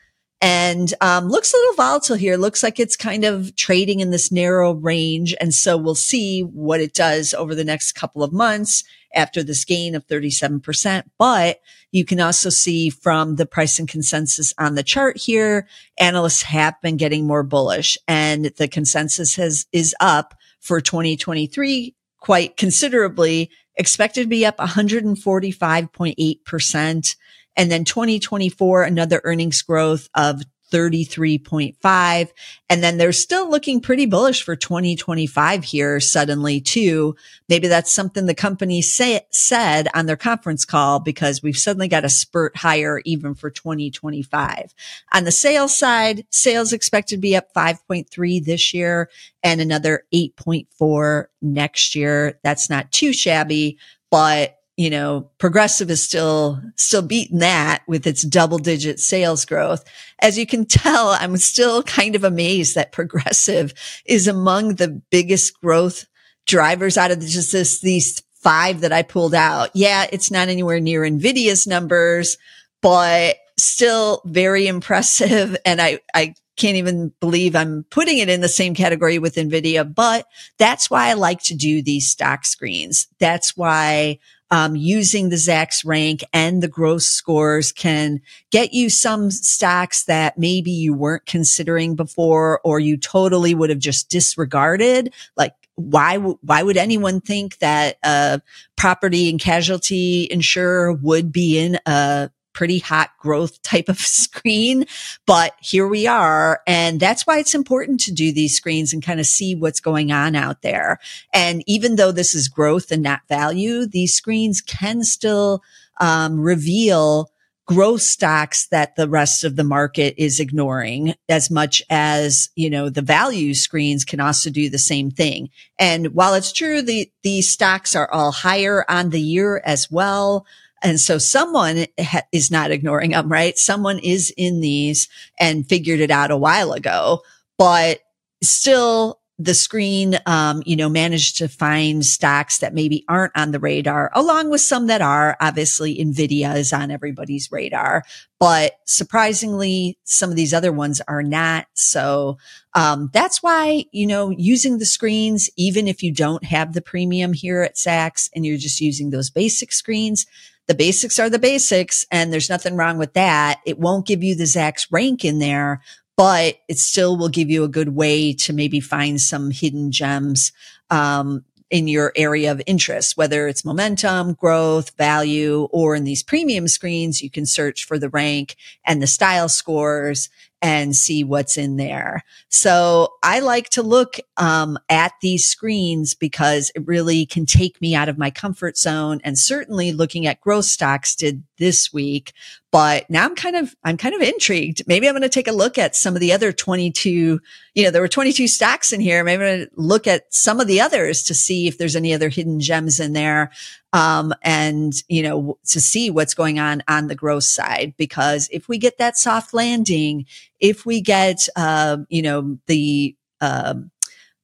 and 0.43 0.93
um, 1.01 1.27
looks 1.27 1.53
a 1.53 1.57
little 1.57 1.75
volatile 1.75 2.15
here. 2.15 2.35
Looks 2.37 2.63
like 2.63 2.79
it's 2.79 2.95
kind 2.95 3.25
of 3.25 3.55
trading 3.55 3.99
in 3.99 4.09
this 4.09 4.31
narrow 4.31 4.73
range. 4.73 5.35
And 5.39 5.53
so 5.53 5.77
we'll 5.77 5.93
see 5.93 6.41
what 6.41 6.79
it 6.79 6.93
does 6.93 7.33
over 7.33 7.53
the 7.53 7.63
next 7.63 7.91
couple 7.91 8.23
of 8.23 8.33
months 8.33 8.83
after 9.13 9.43
this 9.43 9.65
gain 9.65 9.93
of 9.93 10.07
37%. 10.07 11.03
But 11.19 11.59
you 11.91 12.05
can 12.05 12.19
also 12.19 12.49
see 12.49 12.89
from 12.89 13.35
the 13.35 13.45
price 13.45 13.77
and 13.77 13.87
consensus 13.87 14.53
on 14.57 14.75
the 14.75 14.83
chart 14.83 15.17
here, 15.17 15.67
analysts 15.99 16.43
have 16.43 16.79
been 16.81 16.97
getting 16.97 17.27
more 17.27 17.43
bullish 17.43 17.97
and 18.07 18.45
the 18.57 18.67
consensus 18.67 19.35
has 19.35 19.67
is 19.71 19.93
up 19.99 20.33
for 20.61 20.79
2023 20.79 21.95
quite 22.21 22.55
considerably, 22.55 23.51
expected 23.75 24.21
to 24.23 24.29
be 24.29 24.45
up 24.45 24.55
145.8%. 24.57 27.15
And 27.57 27.69
then 27.69 27.83
2024, 27.83 28.83
another 28.83 29.19
earnings 29.25 29.61
growth 29.61 30.07
of 30.15 30.41
33.5. 30.71 32.29
And 32.69 32.83
then 32.83 32.97
they're 32.97 33.11
still 33.11 33.49
looking 33.49 33.81
pretty 33.81 34.05
bullish 34.05 34.43
for 34.43 34.55
2025 34.55 35.63
here 35.63 35.99
suddenly 35.99 36.61
too. 36.61 37.15
Maybe 37.49 37.67
that's 37.67 37.93
something 37.93 38.25
the 38.25 38.33
company 38.33 38.81
say, 38.81 39.21
said 39.29 39.89
on 39.93 40.05
their 40.05 40.17
conference 40.17 40.65
call 40.65 40.99
because 40.99 41.43
we've 41.43 41.57
suddenly 41.57 41.87
got 41.87 42.05
a 42.05 42.09
spurt 42.09 42.55
higher 42.57 43.01
even 43.05 43.35
for 43.35 43.49
2025. 43.49 44.73
On 45.13 45.23
the 45.25 45.31
sales 45.31 45.77
side, 45.77 46.25
sales 46.29 46.73
expected 46.73 47.17
to 47.17 47.21
be 47.21 47.35
up 47.35 47.53
5.3 47.53 48.43
this 48.43 48.73
year 48.73 49.09
and 49.43 49.59
another 49.59 50.05
8.4 50.13 51.25
next 51.41 51.93
year. 51.93 52.39
That's 52.43 52.69
not 52.69 52.91
too 52.91 53.11
shabby, 53.11 53.77
but 54.09 54.60
you 54.77 54.89
know, 54.89 55.29
progressive 55.37 55.91
is 55.91 56.01
still, 56.01 56.61
still 56.75 57.01
beating 57.01 57.39
that 57.39 57.83
with 57.87 58.07
its 58.07 58.23
double 58.23 58.57
digit 58.57 58.99
sales 58.99 59.45
growth. 59.45 59.83
As 60.19 60.37
you 60.37 60.45
can 60.45 60.65
tell, 60.65 61.09
I'm 61.09 61.37
still 61.37 61.83
kind 61.83 62.15
of 62.15 62.23
amazed 62.23 62.75
that 62.75 62.91
progressive 62.91 63.73
is 64.05 64.27
among 64.27 64.75
the 64.75 64.87
biggest 64.87 65.59
growth 65.59 66.05
drivers 66.47 66.97
out 66.97 67.11
of 67.11 67.19
just 67.19 67.51
this, 67.51 67.81
these 67.81 68.23
five 68.33 68.81
that 68.81 68.93
I 68.93 69.03
pulled 69.03 69.35
out. 69.35 69.69
Yeah, 69.73 70.07
it's 70.11 70.31
not 70.31 70.47
anywhere 70.47 70.79
near 70.79 71.01
Nvidia's 71.01 71.67
numbers, 71.67 72.37
but 72.81 73.35
still 73.59 74.21
very 74.25 74.67
impressive. 74.67 75.57
And 75.65 75.81
I, 75.81 75.99
I 76.13 76.33
can't 76.57 76.77
even 76.77 77.13
believe 77.19 77.55
I'm 77.55 77.85
putting 77.89 78.17
it 78.17 78.29
in 78.29 78.41
the 78.41 78.49
same 78.49 78.73
category 78.73 79.19
with 79.19 79.35
Nvidia, 79.35 79.93
but 79.93 80.25
that's 80.57 80.89
why 80.89 81.09
I 81.09 81.13
like 81.13 81.41
to 81.43 81.55
do 81.55 81.81
these 81.81 82.09
stock 82.09 82.45
screens. 82.45 83.07
That's 83.19 83.55
why 83.55 84.19
um, 84.51 84.75
using 84.75 85.29
the 85.29 85.37
Zacks 85.37 85.85
rank 85.85 86.23
and 86.33 86.61
the 86.61 86.67
growth 86.67 87.03
scores 87.03 87.71
can 87.71 88.21
get 88.51 88.73
you 88.73 88.89
some 88.89 89.31
stocks 89.31 90.03
that 90.03 90.37
maybe 90.37 90.71
you 90.71 90.93
weren't 90.93 91.25
considering 91.25 91.95
before 91.95 92.59
or 92.63 92.79
you 92.79 92.97
totally 92.97 93.55
would 93.55 93.69
have 93.69 93.79
just 93.79 94.09
disregarded. 94.09 95.13
Like 95.37 95.53
why, 95.75 96.17
why 96.17 96.63
would 96.63 96.77
anyone 96.77 97.21
think 97.21 97.57
that 97.59 97.97
a 98.03 98.41
property 98.75 99.29
and 99.29 99.39
casualty 99.39 100.27
insurer 100.29 100.91
would 100.91 101.31
be 101.31 101.57
in 101.57 101.79
a 101.85 102.29
pretty 102.53 102.79
hot 102.79 103.11
growth 103.19 103.61
type 103.61 103.89
of 103.89 103.97
screen. 103.99 104.85
But 105.25 105.53
here 105.59 105.87
we 105.87 106.07
are. 106.07 106.61
And 106.67 106.99
that's 106.99 107.25
why 107.25 107.39
it's 107.39 107.55
important 107.55 107.99
to 108.01 108.11
do 108.11 108.31
these 108.31 108.55
screens 108.55 108.93
and 108.93 109.03
kind 109.03 109.19
of 109.19 109.25
see 109.25 109.55
what's 109.55 109.79
going 109.79 110.11
on 110.11 110.35
out 110.35 110.61
there. 110.61 110.99
And 111.33 111.63
even 111.67 111.95
though 111.95 112.11
this 112.11 112.35
is 112.35 112.47
growth 112.47 112.91
and 112.91 113.03
not 113.03 113.21
value, 113.27 113.85
these 113.85 114.13
screens 114.13 114.61
can 114.61 115.03
still 115.03 115.61
um, 115.99 116.39
reveal 116.39 117.31
growth 117.65 118.01
stocks 118.01 118.67
that 118.67 118.97
the 118.97 119.07
rest 119.07 119.45
of 119.45 119.55
the 119.55 119.63
market 119.63 120.13
is 120.17 120.41
ignoring 120.41 121.13
as 121.29 121.49
much 121.49 121.81
as, 121.89 122.49
you 122.55 122.69
know, 122.69 122.89
the 122.89 123.01
value 123.01 123.53
screens 123.53 124.03
can 124.03 124.19
also 124.19 124.49
do 124.49 124.69
the 124.69 124.77
same 124.77 125.09
thing. 125.09 125.49
And 125.79 126.13
while 126.13 126.33
it's 126.33 126.51
true, 126.51 126.81
the, 126.81 127.09
these 127.23 127.49
stocks 127.49 127.95
are 127.95 128.11
all 128.11 128.33
higher 128.33 128.83
on 128.89 129.11
the 129.11 129.21
year 129.21 129.61
as 129.63 129.89
well. 129.89 130.45
And 130.83 130.99
so 130.99 131.17
someone 131.17 131.85
ha- 131.99 132.23
is 132.31 132.51
not 132.51 132.71
ignoring 132.71 133.11
them, 133.11 133.29
right? 133.29 133.57
Someone 133.57 133.99
is 133.99 134.33
in 134.37 134.61
these 134.61 135.07
and 135.39 135.67
figured 135.67 135.99
it 135.99 136.11
out 136.11 136.31
a 136.31 136.37
while 136.37 136.73
ago, 136.73 137.21
but 137.57 137.99
still 138.43 139.21
the 139.43 139.53
screen, 139.55 140.19
um, 140.25 140.61
you 140.65 140.75
know, 140.75 140.89
managed 140.89 141.37
to 141.37 141.47
find 141.47 142.05
stocks 142.05 142.59
that 142.59 142.73
maybe 142.73 143.03
aren't 143.07 143.35
on 143.35 143.51
the 143.51 143.59
radar, 143.59 144.11
along 144.13 144.49
with 144.49 144.61
some 144.61 144.87
that 144.87 145.01
are. 145.01 145.35
Obviously, 145.41 145.97
Nvidia 145.97 146.55
is 146.55 146.71
on 146.71 146.91
everybody's 146.91 147.51
radar, 147.51 148.03
but 148.39 148.73
surprisingly, 148.85 149.97
some 150.03 150.29
of 150.29 150.35
these 150.35 150.53
other 150.53 150.71
ones 150.71 151.01
are 151.07 151.23
not. 151.23 151.65
So 151.73 152.37
um, 152.75 153.09
that's 153.13 153.41
why 153.41 153.85
you 153.91 154.05
know 154.05 154.29
using 154.29 154.77
the 154.77 154.85
screens, 154.85 155.49
even 155.57 155.87
if 155.87 156.03
you 156.03 156.13
don't 156.13 156.43
have 156.43 156.73
the 156.73 156.81
premium 156.81 157.33
here 157.33 157.63
at 157.63 157.75
Zacks 157.75 158.29
and 158.35 158.45
you're 158.45 158.57
just 158.57 158.79
using 158.79 159.09
those 159.09 159.31
basic 159.31 159.71
screens, 159.71 160.25
the 160.71 160.75
basics 160.75 161.19
are 161.19 161.29
the 161.29 161.37
basics 161.37 162.05
and 162.11 162.31
there's 162.31 162.49
nothing 162.49 162.77
wrong 162.77 162.97
with 162.97 163.11
that. 163.15 163.59
It 163.65 163.77
won't 163.77 164.07
give 164.07 164.23
you 164.23 164.35
the 164.35 164.45
Zacks 164.45 164.87
rank 164.89 165.25
in 165.25 165.39
there, 165.39 165.81
but 166.15 166.59
it 166.69 166.77
still 166.77 167.17
will 167.17 167.27
give 167.27 167.49
you 167.49 167.65
a 167.65 167.67
good 167.67 167.89
way 167.89 168.31
to 168.35 168.53
maybe 168.53 168.79
find 168.79 169.19
some 169.19 169.51
hidden 169.51 169.91
gems, 169.91 170.53
um, 170.89 171.43
in 171.69 171.89
your 171.89 172.13
area 172.15 172.53
of 172.53 172.61
interest, 172.65 173.17
whether 173.17 173.49
it's 173.49 173.65
momentum, 173.65 174.31
growth, 174.33 174.95
value, 174.97 175.67
or 175.71 175.93
in 175.93 176.05
these 176.05 176.23
premium 176.23 176.69
screens, 176.69 177.21
you 177.21 177.29
can 177.29 177.45
search 177.45 177.83
for 177.83 177.99
the 177.99 178.09
rank 178.09 178.55
and 178.85 179.01
the 179.01 179.07
style 179.07 179.49
scores 179.49 180.29
and 180.61 180.95
see 180.95 181.23
what's 181.23 181.57
in 181.57 181.77
there. 181.77 182.23
So 182.49 183.13
I 183.23 183.39
like 183.39 183.69
to 183.69 183.81
look 183.81 184.17
um, 184.37 184.77
at 184.89 185.13
these 185.21 185.45
screens 185.45 186.13
because 186.13 186.71
it 186.75 186.85
really 186.85 187.25
can 187.25 187.45
take 187.45 187.81
me 187.81 187.95
out 187.95 188.09
of 188.09 188.17
my 188.17 188.29
comfort 188.29 188.77
zone. 188.77 189.21
And 189.23 189.37
certainly 189.37 189.91
looking 189.91 190.27
at 190.27 190.41
growth 190.41 190.65
stocks 190.65 191.15
did 191.15 191.43
this 191.61 191.93
week. 191.93 192.33
But 192.71 193.07
now 193.07 193.23
I'm 193.23 193.35
kind 193.35 193.55
of, 193.55 193.75
I'm 193.83 193.97
kind 193.97 194.15
of 194.15 194.21
intrigued. 194.21 194.81
Maybe 194.87 195.07
I'm 195.07 195.13
going 195.13 195.21
to 195.21 195.29
take 195.29 195.47
a 195.47 195.53
look 195.53 195.77
at 195.77 195.95
some 195.95 196.15
of 196.15 196.19
the 196.19 196.33
other 196.33 196.51
22, 196.51 197.39
you 197.75 197.83
know, 197.83 197.91
there 197.91 198.01
were 198.01 198.07
22 198.07 198.47
stacks 198.47 198.91
in 198.91 198.99
here. 198.99 199.23
Maybe 199.23 199.43
I'm 199.43 199.49
going 199.49 199.65
to 199.67 199.71
look 199.75 200.07
at 200.07 200.33
some 200.33 200.59
of 200.59 200.65
the 200.65 200.81
others 200.81 201.21
to 201.23 201.35
see 201.35 201.67
if 201.67 201.77
there's 201.77 201.95
any 201.95 202.13
other 202.13 202.29
hidden 202.29 202.59
gems 202.59 202.99
in 202.99 203.13
there. 203.13 203.51
Um, 203.93 204.33
and, 204.41 204.91
you 205.07 205.21
know, 205.21 205.59
to 205.67 205.79
see 205.79 206.09
what's 206.09 206.33
going 206.33 206.57
on 206.57 206.81
on 206.87 207.07
the 207.07 207.15
growth 207.15 207.43
side. 207.43 207.93
Because 207.95 208.49
if 208.51 208.67
we 208.67 208.79
get 208.79 208.97
that 208.97 209.17
soft 209.17 209.53
landing, 209.53 210.25
if 210.59 210.83
we 210.83 210.99
get, 210.99 211.47
uh, 211.55 211.97
you 212.09 212.23
know, 212.23 212.57
the, 212.65 213.15
um, 213.39 213.91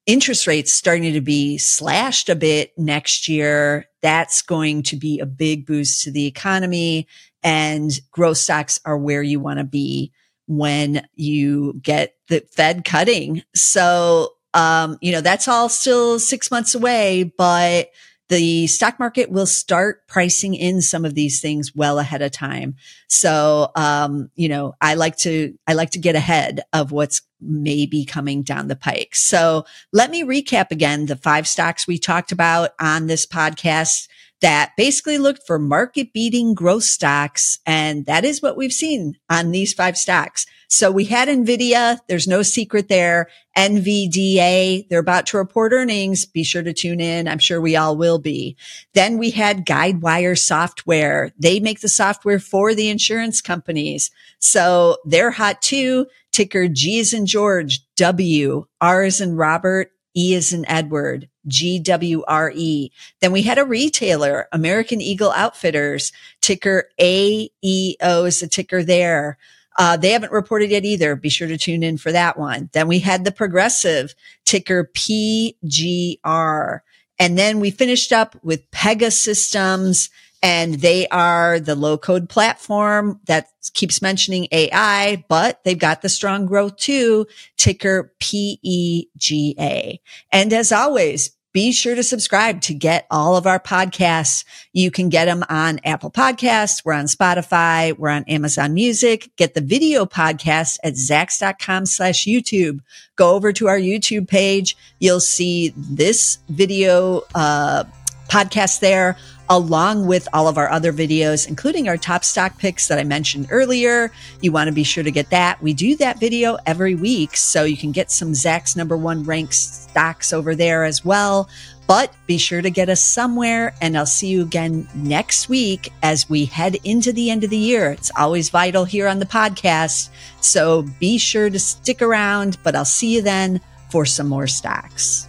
interest 0.06 0.48
rates 0.48 0.72
starting 0.72 1.14
to 1.14 1.22
be 1.22 1.58
slashed 1.58 2.30
a 2.30 2.36
bit 2.36 2.72
next 2.78 3.28
year, 3.28 3.86
that's 4.08 4.42
going 4.42 4.84
to 4.84 4.96
be 4.96 5.20
a 5.20 5.26
big 5.26 5.66
boost 5.66 6.04
to 6.04 6.12
the 6.12 6.28
economy 6.28 7.06
and 7.44 8.00
growth 8.10 8.38
stocks 8.38 8.80
are 8.86 8.98
where 8.98 9.22
you 9.22 9.38
want 9.38 9.60
to 9.60 9.66
be 9.66 10.14
when 10.48 11.06
you 11.16 11.74
get 11.82 12.16
the 12.30 12.40
Fed 12.54 12.86
cutting. 12.86 13.44
So, 13.54 14.36
um, 14.54 14.98
you 15.02 15.12
know, 15.12 15.20
that's 15.20 15.50
all 15.50 15.68
still 15.68 16.20
six 16.20 16.50
months 16.50 16.74
away, 16.74 17.34
but 17.38 17.90
the 18.30 18.68
stock 18.68 19.00
market 19.00 19.32
will 19.32 19.46
start 19.46 20.06
pricing 20.08 20.54
in 20.54 20.82
some 20.82 21.06
of 21.06 21.16
these 21.16 21.40
things 21.42 21.76
well 21.76 21.98
ahead 22.00 22.22
of 22.22 22.32
time. 22.32 22.76
So, 23.08 23.72
um, 23.76 24.30
you 24.36 24.50
know, 24.50 24.76
I 24.82 24.96
like 24.96 25.18
to, 25.20 25.54
I 25.66 25.74
like 25.74 25.92
to 25.92 26.00
get 26.00 26.16
ahead 26.16 26.62
of 26.74 26.92
what's 26.92 27.22
maybe 27.40 28.04
coming 28.04 28.44
down 28.44 28.68
the 28.68 28.76
pike. 28.76 29.16
So 29.16 29.66
let 29.94 30.10
me 30.10 30.24
recap 30.24 30.72
again 30.72 31.06
the 31.06 31.16
five 31.16 31.48
stocks 31.48 31.88
we 31.88 31.98
talked 31.98 32.32
about 32.32 32.72
on 32.80 33.08
this 33.08 33.26
podcast 33.26 34.08
that 34.42 34.72
basically 34.78 35.18
looked 35.18 35.46
for 35.48 35.58
market 35.58 36.14
beating 36.14 36.54
growth 36.54 36.84
stocks. 36.84 37.60
And 37.66 38.06
that 38.06 38.24
is 38.24 38.42
what 38.42 38.58
we've 38.58 38.74
seen 38.74 39.18
on 39.30 39.52
these 39.52 39.74
five 39.74 39.98
stocks. 39.98 40.46
So 40.70 40.92
we 40.92 41.06
had 41.06 41.30
NVIDIA. 41.30 42.00
There's 42.08 42.28
no 42.28 42.42
secret 42.42 42.90
there. 42.90 43.30
NVDA. 43.58 44.88
They're 44.90 45.00
about 45.00 45.26
to 45.28 45.38
report 45.38 45.72
earnings. 45.72 46.26
Be 46.26 46.44
sure 46.44 46.62
to 46.62 46.74
tune 46.74 47.00
in. 47.00 47.28
I'm 47.28 47.40
sure 47.40 47.62
we 47.62 47.76
all 47.76 47.96
will 47.96 48.20
be. 48.20 48.58
Then 48.94 49.18
we 49.18 49.32
had 49.32 49.66
Guidewire 49.66 50.38
software. 50.38 51.32
They 51.40 51.60
make 51.60 51.80
the 51.80 51.90
software 51.90 52.40
for 52.40 52.76
the 52.76 52.90
insurance 52.90 53.42
companies. 53.42 54.12
So 54.40 54.98
they're 55.06 55.32
hot 55.32 55.62
too. 55.62 56.08
Ticker 56.32 56.68
G 56.68 57.00
is 57.00 57.14
in 57.14 57.26
George, 57.26 57.80
W, 57.96 58.68
R 58.80 59.04
is 59.04 59.22
in 59.22 59.36
Robert, 59.36 59.92
E 60.16 60.34
is 60.34 60.54
an 60.54 60.66
Edward, 60.68 61.30
GWRE. 61.48 62.90
Then 63.22 63.32
we 63.32 63.42
had 63.44 63.58
a 63.58 63.66
retailer, 63.66 64.48
American 64.52 65.02
Eagle 65.02 65.32
Outfitters, 65.32 66.12
ticker 66.42 66.90
AEO 67.00 68.28
is 68.28 68.40
the 68.40 68.48
ticker 68.48 68.84
there. 68.84 69.38
Uh, 69.78 69.96
they 69.96 70.10
haven't 70.12 70.32
reported 70.32 70.72
yet 70.72 70.86
either. 70.86 71.16
Be 71.16 71.30
sure 71.30 71.48
to 71.48 71.58
tune 71.58 71.84
in 71.84 71.98
for 71.98 72.12
that 72.12 72.38
one. 72.38 72.70
Then 72.74 72.88
we 72.88 73.00
had 73.00 73.24
the 73.24 73.32
progressive 73.32 74.16
ticker 74.44 74.90
PGR. 74.96 76.80
And 77.20 77.38
then 77.38 77.60
we 77.60 77.72
finished 77.72 78.12
up 78.12 78.36
with 78.44 78.70
Pegasystems 78.72 80.10
and 80.42 80.76
they 80.76 81.08
are 81.08 81.60
the 81.60 81.76
low 81.76 81.98
code 81.98 82.30
platform 82.30 83.20
that 83.26 83.48
keeps 83.74 84.02
mentioning 84.02 84.48
AI, 84.52 85.24
but 85.28 85.64
they've 85.64 85.78
got 85.78 86.02
the 86.02 86.10
strong 86.10 86.46
growth 86.46 86.78
too, 86.78 87.26
ticker 87.58 88.14
PEGA. 88.20 90.00
And 90.32 90.54
as 90.54 90.72
always, 90.72 91.32
be 91.54 91.72
sure 91.72 91.96
to 91.96 92.04
subscribe 92.04 92.62
to 92.62 92.74
get 92.76 93.08
all 93.10 93.36
of 93.36 93.48
our 93.48 93.60
podcasts. 93.60 94.46
You 94.74 94.92
can 94.92 95.10
get 95.10 95.26
them 95.26 95.44
on 95.50 95.80
Apple 95.84 96.12
Podcasts. 96.12 96.86
We're 96.86 96.94
on 96.94 97.06
Spotify. 97.06 97.98
We're 97.98 98.10
on 98.10 98.26
Amazon 98.26 98.76
Music. 98.76 99.32
Get 99.38 99.56
the 99.56 99.62
video 99.62 100.06
podcast 100.06 100.78
at 100.84 100.94
zacks.com 100.94 101.88
slash 101.88 102.28
YouTube. 102.28 102.82
Go 103.16 103.34
over 103.34 103.52
to 103.54 103.68
our 103.68 103.80
YouTube 103.80 104.28
page. 104.28 104.78
You'll 105.00 105.20
see 105.20 105.74
this 105.76 106.38
video, 106.48 107.24
uh, 107.34 107.86
podcast 108.28 108.82
there 108.82 109.18
along 109.50 110.08
with 110.08 110.28
all 110.34 110.48
of 110.48 110.58
our 110.58 110.70
other 110.70 110.92
videos, 110.92 111.48
including 111.48 111.88
our 111.88 111.98
top 111.98 112.24
stock 112.24 112.58
picks 112.58 112.88
that 112.88 113.00
I 113.00 113.04
mentioned 113.04 113.48
earlier. 113.50 114.12
You 114.42 114.52
want 114.52 114.68
to 114.68 114.74
be 114.74 114.84
sure 114.84 115.04
to 115.04 115.12
get 115.12 115.30
that. 115.30 115.62
We 115.62 115.74
do 115.74 115.96
that 115.98 116.20
video 116.20 116.58
every 116.66 116.96
week, 116.96 117.38
so 117.38 117.64
you 117.64 117.78
can 117.78 117.92
get 117.92 118.12
some 118.12 118.34
Zacks 118.34 118.76
number 118.76 118.98
one 118.98 119.24
ranked 119.24 119.54
stocks 119.54 120.34
over 120.34 120.56
there 120.56 120.84
as 120.84 121.06
well. 121.06 121.50
But 121.88 122.14
be 122.26 122.38
sure 122.38 122.62
to 122.62 122.70
get 122.70 122.90
us 122.90 123.02
somewhere, 123.02 123.74
and 123.82 123.98
I'll 123.98 124.06
see 124.06 124.28
you 124.28 124.42
again 124.42 124.90
next 124.94 125.48
week 125.48 125.94
as 126.04 126.30
we 126.30 126.44
head 126.44 126.76
into 126.84 127.14
the 127.14 127.30
end 127.30 127.46
of 127.46 127.50
the 127.50 127.58
year. 127.58 127.92
It's 127.92 128.12
always 128.18 128.50
vital 128.50 128.84
here 128.84 129.08
on 129.08 129.20
the 129.20 129.26
podcast. 129.26 130.10
So 130.42 130.84
be 131.00 131.18
sure 131.18 131.50
to 131.50 131.60
stick 131.60 132.02
around, 132.02 132.58
but 132.62 132.76
I'll 132.76 132.84
see 132.84 133.16
you 133.16 133.22
then 133.22 133.62
for 133.90 134.06
some 134.06 134.28
more 134.28 134.48
stocks. 134.48 135.27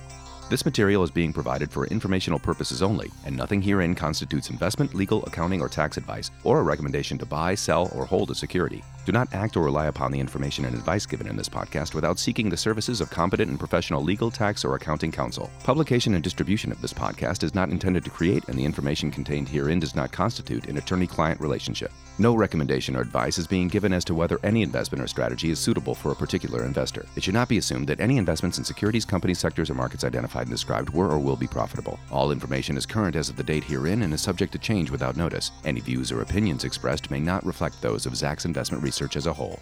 This 0.48 0.64
material 0.64 1.02
is 1.02 1.10
being 1.10 1.34
provided 1.34 1.70
for 1.70 1.86
informational 1.88 2.38
purposes 2.38 2.80
only, 2.80 3.10
and 3.26 3.36
nothing 3.36 3.60
herein 3.60 3.94
constitutes 3.94 4.48
investment, 4.48 4.94
legal, 4.94 5.22
accounting, 5.26 5.60
or 5.60 5.68
tax 5.68 5.98
advice, 5.98 6.30
or 6.42 6.60
a 6.60 6.62
recommendation 6.62 7.18
to 7.18 7.26
buy, 7.26 7.54
sell, 7.54 7.90
or 7.94 8.06
hold 8.06 8.30
a 8.30 8.34
security. 8.34 8.82
Do 9.08 9.12
not 9.12 9.32
act 9.32 9.56
or 9.56 9.62
rely 9.62 9.86
upon 9.86 10.12
the 10.12 10.20
information 10.20 10.66
and 10.66 10.74
advice 10.74 11.06
given 11.06 11.28
in 11.28 11.34
this 11.34 11.48
podcast 11.48 11.94
without 11.94 12.18
seeking 12.18 12.50
the 12.50 12.58
services 12.58 13.00
of 13.00 13.08
competent 13.08 13.48
and 13.48 13.58
professional 13.58 14.02
legal, 14.02 14.30
tax, 14.30 14.66
or 14.66 14.74
accounting 14.74 15.10
counsel. 15.10 15.50
Publication 15.64 16.12
and 16.12 16.22
distribution 16.22 16.70
of 16.70 16.82
this 16.82 16.92
podcast 16.92 17.42
is 17.42 17.54
not 17.54 17.70
intended 17.70 18.04
to 18.04 18.10
create, 18.10 18.46
and 18.48 18.58
the 18.58 18.66
information 18.66 19.10
contained 19.10 19.48
herein 19.48 19.80
does 19.80 19.96
not 19.96 20.12
constitute 20.12 20.66
an 20.66 20.76
attorney 20.76 21.06
client 21.06 21.40
relationship. 21.40 21.90
No 22.18 22.34
recommendation 22.34 22.96
or 22.96 23.00
advice 23.00 23.38
is 23.38 23.46
being 23.46 23.68
given 23.68 23.94
as 23.94 24.04
to 24.04 24.14
whether 24.14 24.38
any 24.42 24.62
investment 24.62 25.02
or 25.02 25.06
strategy 25.06 25.48
is 25.48 25.58
suitable 25.58 25.94
for 25.94 26.12
a 26.12 26.16
particular 26.16 26.66
investor. 26.66 27.06
It 27.16 27.22
should 27.22 27.32
not 27.32 27.48
be 27.48 27.56
assumed 27.56 27.86
that 27.86 28.00
any 28.00 28.18
investments 28.18 28.58
in 28.58 28.64
securities, 28.64 29.06
companies, 29.06 29.38
sectors, 29.38 29.70
or 29.70 29.74
markets 29.74 30.04
identified 30.04 30.48
and 30.48 30.50
described 30.50 30.90
were 30.90 31.08
or 31.08 31.18
will 31.18 31.36
be 31.36 31.46
profitable. 31.46 31.98
All 32.10 32.30
information 32.30 32.76
is 32.76 32.84
current 32.84 33.16
as 33.16 33.30
of 33.30 33.36
the 33.36 33.42
date 33.42 33.64
herein 33.64 34.02
and 34.02 34.12
is 34.12 34.20
subject 34.20 34.52
to 34.52 34.58
change 34.58 34.90
without 34.90 35.16
notice. 35.16 35.52
Any 35.64 35.80
views 35.80 36.12
or 36.12 36.20
opinions 36.20 36.64
expressed 36.64 37.10
may 37.10 37.20
not 37.20 37.46
reflect 37.46 37.80
those 37.80 38.04
of 38.04 38.12
Zacks 38.12 38.44
Investment 38.44 38.84
Research 39.00 39.14
as 39.14 39.26
a 39.26 39.32
whole. 39.32 39.60